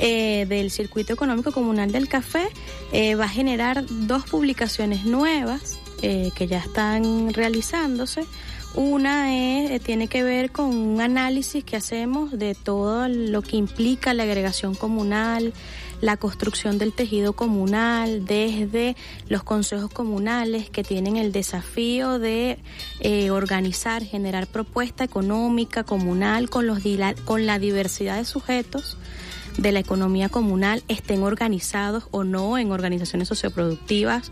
eh, 0.00 0.46
del 0.48 0.70
Circuito 0.70 1.12
Económico 1.12 1.50
Comunal 1.50 1.90
del 1.90 2.08
Café 2.08 2.46
eh, 2.92 3.16
va 3.16 3.24
a 3.24 3.28
generar 3.28 3.84
dos 3.88 4.22
publicaciones 4.24 5.04
nuevas 5.04 5.80
que 6.00 6.48
ya 6.48 6.58
están 6.58 7.32
realizándose. 7.32 8.24
Una 8.74 9.36
es, 9.36 9.82
tiene 9.82 10.08
que 10.08 10.22
ver 10.22 10.50
con 10.50 10.74
un 10.74 11.00
análisis 11.02 11.62
que 11.62 11.76
hacemos 11.76 12.30
de 12.38 12.54
todo 12.54 13.06
lo 13.06 13.42
que 13.42 13.56
implica 13.56 14.14
la 14.14 14.22
agregación 14.22 14.74
comunal, 14.74 15.52
la 16.00 16.16
construcción 16.16 16.78
del 16.78 16.94
tejido 16.94 17.34
comunal, 17.34 18.24
desde 18.24 18.96
los 19.28 19.42
consejos 19.42 19.90
comunales 19.90 20.70
que 20.70 20.84
tienen 20.84 21.16
el 21.16 21.32
desafío 21.32 22.18
de 22.18 22.58
eh, 23.00 23.30
organizar, 23.30 24.02
generar 24.04 24.46
propuesta 24.46 25.04
económica 25.04 25.84
comunal 25.84 26.48
con, 26.48 26.66
los, 26.66 26.78
con 27.26 27.44
la 27.44 27.58
diversidad 27.58 28.16
de 28.16 28.24
sujetos 28.24 28.96
de 29.58 29.72
la 29.72 29.80
economía 29.80 30.28
comunal 30.28 30.82
estén 30.88 31.22
organizados 31.22 32.04
o 32.10 32.24
no 32.24 32.58
en 32.58 32.72
organizaciones 32.72 33.28
socioproductivas 33.28 34.30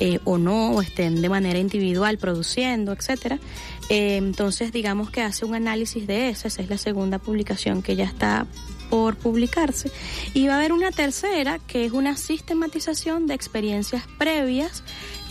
eh, 0.00 0.20
o 0.24 0.38
no, 0.38 0.72
o 0.72 0.82
estén 0.82 1.20
de 1.22 1.28
manera 1.28 1.58
individual 1.58 2.18
produciendo, 2.18 2.92
etcétera. 2.92 3.38
Eh, 3.88 4.16
entonces, 4.16 4.72
digamos 4.72 5.10
que 5.10 5.22
hace 5.22 5.44
un 5.44 5.54
análisis 5.54 6.06
de 6.06 6.28
eso, 6.28 6.48
esa 6.48 6.62
es 6.62 6.68
la 6.68 6.78
segunda 6.78 7.18
publicación 7.18 7.82
que 7.82 7.96
ya 7.96 8.04
está 8.04 8.46
por 8.90 9.16
publicarse. 9.16 9.90
Y 10.34 10.46
va 10.46 10.54
a 10.54 10.56
haber 10.58 10.72
una 10.72 10.90
tercera, 10.90 11.58
que 11.58 11.84
es 11.84 11.92
una 11.92 12.16
sistematización 12.16 13.26
de 13.26 13.34
experiencias 13.34 14.04
previas 14.18 14.82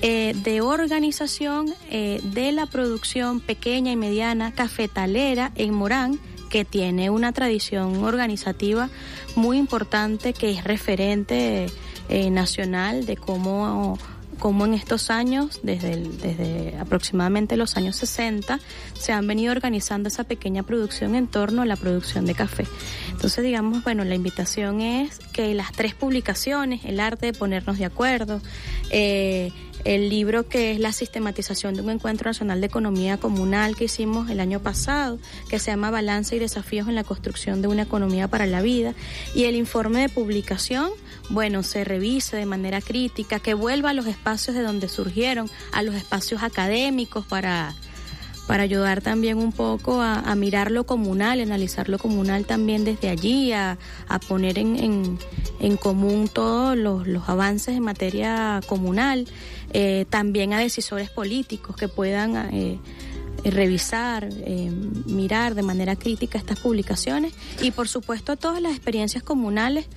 eh, 0.02 0.34
de 0.44 0.62
organización 0.62 1.74
eh, 1.90 2.22
de 2.24 2.52
la 2.52 2.68
producción 2.68 3.40
pequeña 3.40 3.92
y 3.92 3.96
mediana 3.96 4.54
cafetalera 4.54 5.52
en 5.56 5.74
Morán, 5.74 6.20
que 6.50 6.66
tiene 6.66 7.10
una 7.10 7.34
tradición 7.34 8.04
organizativa 8.04 8.90
muy 9.36 9.58
importante, 9.58 10.34
que 10.34 10.52
es 10.52 10.64
referente 10.64 11.68
nacional 12.32 13.06
de 13.06 13.18
cómo 13.18 14.00
como 14.40 14.66
en 14.66 14.74
estos 14.74 15.10
años, 15.10 15.60
desde, 15.64 15.98
desde 15.98 16.78
aproximadamente 16.80 17.58
los 17.58 17.78
años 17.78 17.96
60, 17.96 18.60
se 18.98 19.12
han 19.12 19.28
venido 19.28 19.52
organizando 19.52 20.08
esa 20.08 20.24
pequeña 20.24 20.64
producción 20.64 21.16
en 21.16 21.28
torno 21.28 21.62
a 21.62 21.66
la 21.66 21.76
producción 21.76 22.26
de 22.26 22.36
café. 22.36 22.66
Entonces, 23.12 23.44
digamos, 23.44 23.84
bueno, 23.84 24.04
la 24.04 24.16
invitación 24.16 24.82
es 24.82 25.20
que 25.34 25.54
las 25.54 25.72
tres 25.72 25.94
publicaciones, 25.94 26.86
el 26.86 27.00
arte 27.00 27.28
de 27.28 27.34
ponernos 27.34 27.78
de 27.78 27.86
acuerdo, 27.86 28.42
eh, 28.90 29.52
el 29.84 30.10
libro 30.10 30.48
que 30.48 30.72
es 30.72 30.80
la 30.80 30.92
sistematización 30.92 31.76
de 31.76 31.82
un 31.82 31.90
encuentro 31.90 32.30
nacional 32.30 32.60
de 32.60 32.68
economía 32.68 33.18
comunal 33.18 33.76
que 33.76 33.86
hicimos 33.86 34.30
el 34.30 34.40
año 34.40 34.60
pasado, 34.60 35.20
que 35.50 35.60
se 35.60 35.72
llama 35.72 35.92
Balance 35.92 36.36
y 36.36 36.40
desafíos 36.40 36.88
en 36.88 36.96
la 36.96 37.04
construcción 37.04 37.62
de 37.62 37.68
una 37.68 37.84
economía 37.84 38.28
para 38.28 38.46
la 38.46 38.62
vida, 38.62 38.94
y 39.34 39.46
el 39.46 39.56
informe 39.56 40.02
de 40.02 40.10
publicación, 40.10 40.90
bueno, 41.30 41.64
se 41.64 41.84
revise 41.84 42.38
de 42.38 42.46
manera 42.46 42.82
crítica, 42.82 43.40
que 43.40 43.54
vuelva 43.54 43.92
a 43.92 43.94
los 43.94 44.08
espacios 44.08 44.56
de 44.56 44.64
donde 44.64 44.88
surgieron, 44.88 45.50
a 45.72 45.84
los 45.84 45.96
espacios 45.96 46.44
académicos 46.44 47.26
para 47.26 47.76
para 48.48 48.64
ayudar 48.64 49.02
también 49.02 49.38
un 49.38 49.52
poco 49.52 50.02
a, 50.02 50.34
mirar 50.36 50.72
lo 50.72 50.86
comunal, 50.86 51.42
analizar 51.42 51.90
lo 51.90 52.00
comunal 52.00 52.46
también 52.46 52.86
desde 52.86 53.10
allí, 53.10 53.52
a, 53.52 53.78
poner 54.28 54.58
en, 54.58 55.20
común 55.82 56.30
todos 56.32 56.78
los, 56.78 57.28
avances 57.28 57.76
en 57.76 57.84
materia 57.84 58.62
comunal, 58.66 59.28
eh, 59.74 60.06
también 60.10 60.54
a 60.54 60.60
decisores 60.60 61.10
políticos 61.10 61.76
que 61.76 61.90
puedan 61.90 62.54
eh, 62.54 62.80
revisar, 63.44 64.30
eh, 64.32 64.72
mirar 65.06 65.54
de 65.54 65.62
manera 65.62 65.98
crítica 65.98 66.38
estas 66.38 66.60
publicaciones 66.60 67.34
y 67.62 67.72
por 67.72 67.88
supuesto 67.88 68.32
a 68.32 68.36
todas 68.38 68.62
las 68.62 68.72
experiencias 68.72 69.24
comunales 69.24 69.88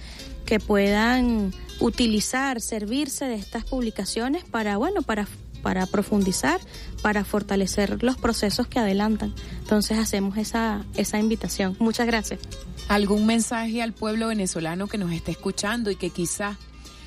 que 0.45 0.61
puedan 0.61 1.53
utilizar, 1.81 2.61
servirse 2.61 3.27
de 3.27 3.37
estas 3.37 3.65
publicaciones 3.65 4.45
para, 4.45 4.77
bueno, 4.77 5.03
para 5.03 5.27
para 5.63 5.87
profundizar, 5.87 6.61
para 7.03 7.25
fortalecer 7.25 8.03
los 8.03 8.17
procesos 8.17 8.67
que 8.67 8.79
adelantan. 8.79 9.35
Entonces 9.61 9.99
hacemos 9.99 10.37
esa, 10.37 10.85
esa 10.97 11.19
invitación. 11.19 11.77
Muchas 11.79 12.07
gracias. 12.07 12.41
¿Algún 12.89 13.27
mensaje 13.27 13.83
al 13.83 13.93
pueblo 13.93 14.29
venezolano 14.29 14.87
que 14.89 14.99
nos 14.99 15.13
esté 15.13 15.33
escuchando 15.33 15.91
y 15.91 15.97
que 15.97 16.11
quizá 16.11 16.59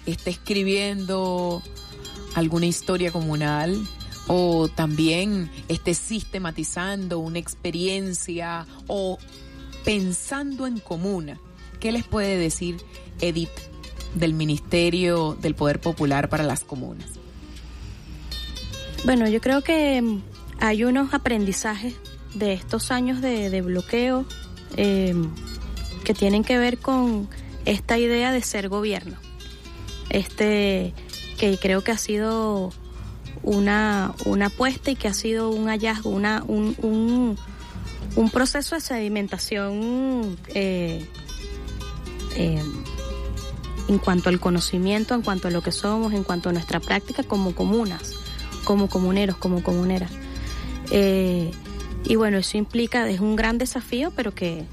esté 0.05 0.31
escribiendo 0.31 1.61
alguna 2.35 2.65
historia 2.65 3.11
comunal 3.11 3.75
o 4.27 4.69
también 4.69 5.51
esté 5.67 5.93
sistematizando 5.93 7.19
una 7.19 7.39
experiencia 7.39 8.65
o 8.87 9.17
pensando 9.83 10.67
en 10.67 10.79
comuna? 10.79 11.39
¿Qué 11.83 11.91
les 11.91 12.05
puede 12.05 12.37
decir 12.37 12.77
Edith 13.19 13.49
del 14.15 14.33
Ministerio 14.33 15.37
del 15.41 15.53
Poder 15.53 15.81
Popular 15.81 16.29
para 16.29 16.45
las 16.45 16.61
Comunas? 16.63 17.09
Bueno, 19.03 19.27
yo 19.27 19.41
creo 19.41 19.63
que 19.63 20.01
mm, 20.01 20.21
hay 20.61 20.85
unos 20.85 21.13
aprendizajes 21.13 21.95
de 22.35 22.53
estos 22.53 22.89
años 22.89 23.19
de, 23.19 23.61
bloqueo 23.61 24.23
em, 24.77 25.29
que 26.05 26.13
tienen 26.13 26.45
que 26.45 26.57
ver 26.57 26.77
con 26.77 27.27
esta 27.65 27.97
idea 27.97 28.31
de 28.31 28.41
ser 28.41 28.69
gobierno. 28.69 29.17
Este, 30.09 30.93
que 31.37 31.57
creo 31.57 31.83
que 31.83 31.91
ha 31.91 31.97
sido 31.97 32.71
una, 33.41 34.15
una 34.23 34.45
apuesta 34.45 34.89
y 34.89 34.95
que 34.95 35.09
ha 35.09 35.13
sido 35.13 35.49
un 35.49 35.67
hallazgo, 35.67 36.11
una, 36.11 36.45
un, 36.47 37.37
un, 38.15 38.29
proceso 38.29 38.75
de 38.75 38.79
sedimentación 38.79 40.37
eh, 40.55 41.05
eh, 42.35 42.61
en 43.87 43.97
cuanto 43.97 44.29
al 44.29 44.39
conocimiento, 44.39 45.13
en 45.13 45.21
cuanto 45.21 45.47
a 45.47 45.51
lo 45.51 45.61
que 45.61 45.71
somos, 45.71 46.13
en 46.13 46.23
cuanto 46.23 46.49
a 46.49 46.53
nuestra 46.53 46.79
práctica 46.79 47.23
como 47.23 47.53
comunas, 47.53 48.13
como 48.63 48.87
comuneros, 48.89 49.37
como 49.37 49.63
comuneras. 49.63 50.11
Eh, 50.91 51.51
y 52.05 52.15
bueno, 52.15 52.37
eso 52.37 52.57
implica, 52.57 53.09
es 53.09 53.19
un 53.19 53.35
gran 53.35 53.57
desafío, 53.57 54.11
pero 54.15 54.33
que, 54.33 54.65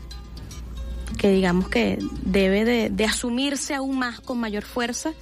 que 1.19 1.31
digamos 1.31 1.69
que 1.69 1.99
debe 2.23 2.65
de, 2.65 2.91
de 2.91 3.05
asumirse 3.05 3.75
aún 3.75 3.99
más 3.99 4.21
con 4.21 4.39
mayor 4.39 4.65
fuerza 4.65 5.13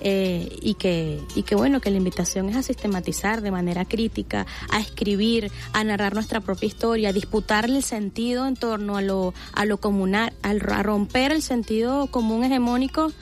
eh, 0.00 0.56
y, 0.62 0.74
que, 0.74 1.20
y 1.34 1.42
que 1.42 1.56
bueno, 1.56 1.80
que 1.80 1.90
la 1.90 1.96
invitación 1.96 2.48
es 2.48 2.56
a 2.56 2.62
sistematizar 2.62 3.40
de 3.40 3.50
manera 3.50 3.84
crítica, 3.84 4.46
a 4.70 4.80
escribir, 4.80 5.50
a 5.72 5.82
narrar 5.82 6.14
nuestra 6.14 6.40
propia 6.40 6.66
historia, 6.66 7.08
a 7.08 7.12
disputarle 7.12 7.78
el 7.78 7.82
sentido 7.82 8.46
en 8.46 8.54
torno 8.54 8.96
a 8.96 9.02
lo, 9.02 9.34
a 9.52 9.64
lo 9.64 9.78
comunal, 9.78 10.32
a 10.42 10.82
romper 10.82 11.32
el 11.32 11.42
sentido 11.42 12.06
común 12.08 12.44
hegemónico 12.44 13.12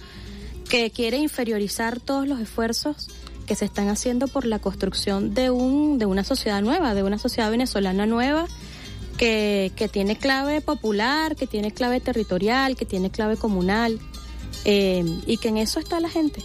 que 0.68 0.90
quiere 0.90 1.16
inferiorizar 1.16 2.00
todos 2.00 2.26
los 2.28 2.40
esfuerzos 2.40 3.08
que 3.46 3.54
se 3.54 3.64
están 3.64 3.88
haciendo 3.88 4.26
por 4.28 4.44
la 4.44 4.58
construcción 4.58 5.32
de 5.32 5.50
un 5.50 5.98
de 5.98 6.06
una 6.06 6.24
sociedad 6.24 6.60
nueva, 6.60 6.94
de 6.94 7.04
una 7.04 7.16
sociedad 7.16 7.50
venezolana 7.50 8.04
nueva 8.04 8.46
que, 9.16 9.72
que 9.76 9.88
tiene 9.88 10.16
clave 10.16 10.60
popular, 10.60 11.36
que 11.36 11.46
tiene 11.46 11.70
clave 11.70 12.00
territorial, 12.00 12.76
que 12.76 12.84
tiene 12.84 13.10
clave 13.10 13.36
comunal 13.36 14.00
eh, 14.68 15.04
y 15.26 15.36
que 15.36 15.48
en 15.48 15.58
eso 15.58 15.78
está 15.78 16.00
la 16.00 16.08
gente. 16.08 16.42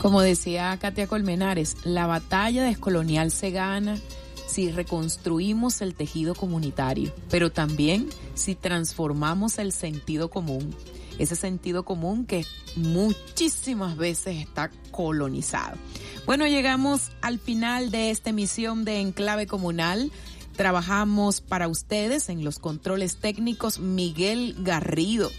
Como 0.00 0.22
decía 0.22 0.78
Katia 0.80 1.08
Colmenares, 1.08 1.78
la 1.82 2.06
batalla 2.06 2.62
descolonial 2.62 3.32
se 3.32 3.50
gana 3.50 3.98
si 4.46 4.70
reconstruimos 4.70 5.82
el 5.82 5.96
tejido 5.96 6.36
comunitario, 6.36 7.12
pero 7.28 7.50
también 7.50 8.08
si 8.34 8.54
transformamos 8.54 9.58
el 9.58 9.72
sentido 9.72 10.30
común, 10.30 10.72
ese 11.18 11.34
sentido 11.34 11.84
común 11.84 12.24
que 12.24 12.46
muchísimas 12.76 13.96
veces 13.96 14.36
está 14.36 14.70
colonizado. 14.92 15.76
Bueno, 16.24 16.46
llegamos 16.46 17.10
al 17.20 17.40
final 17.40 17.90
de 17.90 18.10
esta 18.10 18.30
emisión 18.30 18.84
de 18.84 19.00
Enclave 19.00 19.48
Comunal. 19.48 20.12
Trabajamos 20.54 21.40
para 21.40 21.66
ustedes 21.66 22.28
en 22.28 22.44
los 22.44 22.60
controles 22.60 23.16
técnicos 23.16 23.80
Miguel 23.80 24.54
Garrido. 24.60 25.32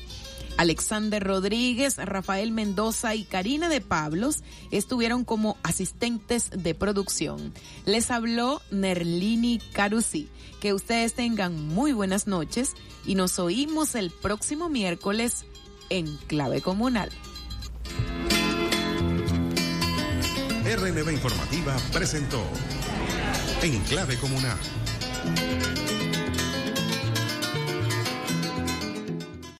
Alexander 0.59 1.23
Rodríguez, 1.23 1.95
Rafael 1.95 2.51
Mendoza 2.51 3.15
y 3.15 3.23
Karina 3.23 3.69
de 3.69 3.79
Pablos 3.79 4.43
estuvieron 4.71 5.23
como 5.23 5.55
asistentes 5.63 6.49
de 6.51 6.75
producción. 6.75 7.53
Les 7.85 8.11
habló 8.11 8.61
Nerlini 8.69 9.61
Carusi. 9.71 10.27
Que 10.59 10.73
ustedes 10.73 11.13
tengan 11.13 11.65
muy 11.65 11.93
buenas 11.93 12.27
noches 12.27 12.73
y 13.05 13.15
nos 13.15 13.39
oímos 13.39 13.95
el 13.95 14.11
próximo 14.11 14.67
miércoles 14.67 15.45
en 15.89 16.17
Clave 16.27 16.59
Comunal. 16.59 17.09
RNB 20.65 21.09
Informativa 21.09 21.77
presentó 21.93 22.43
En 23.61 23.79
Clave 23.83 24.17
Comunal. 24.17 24.59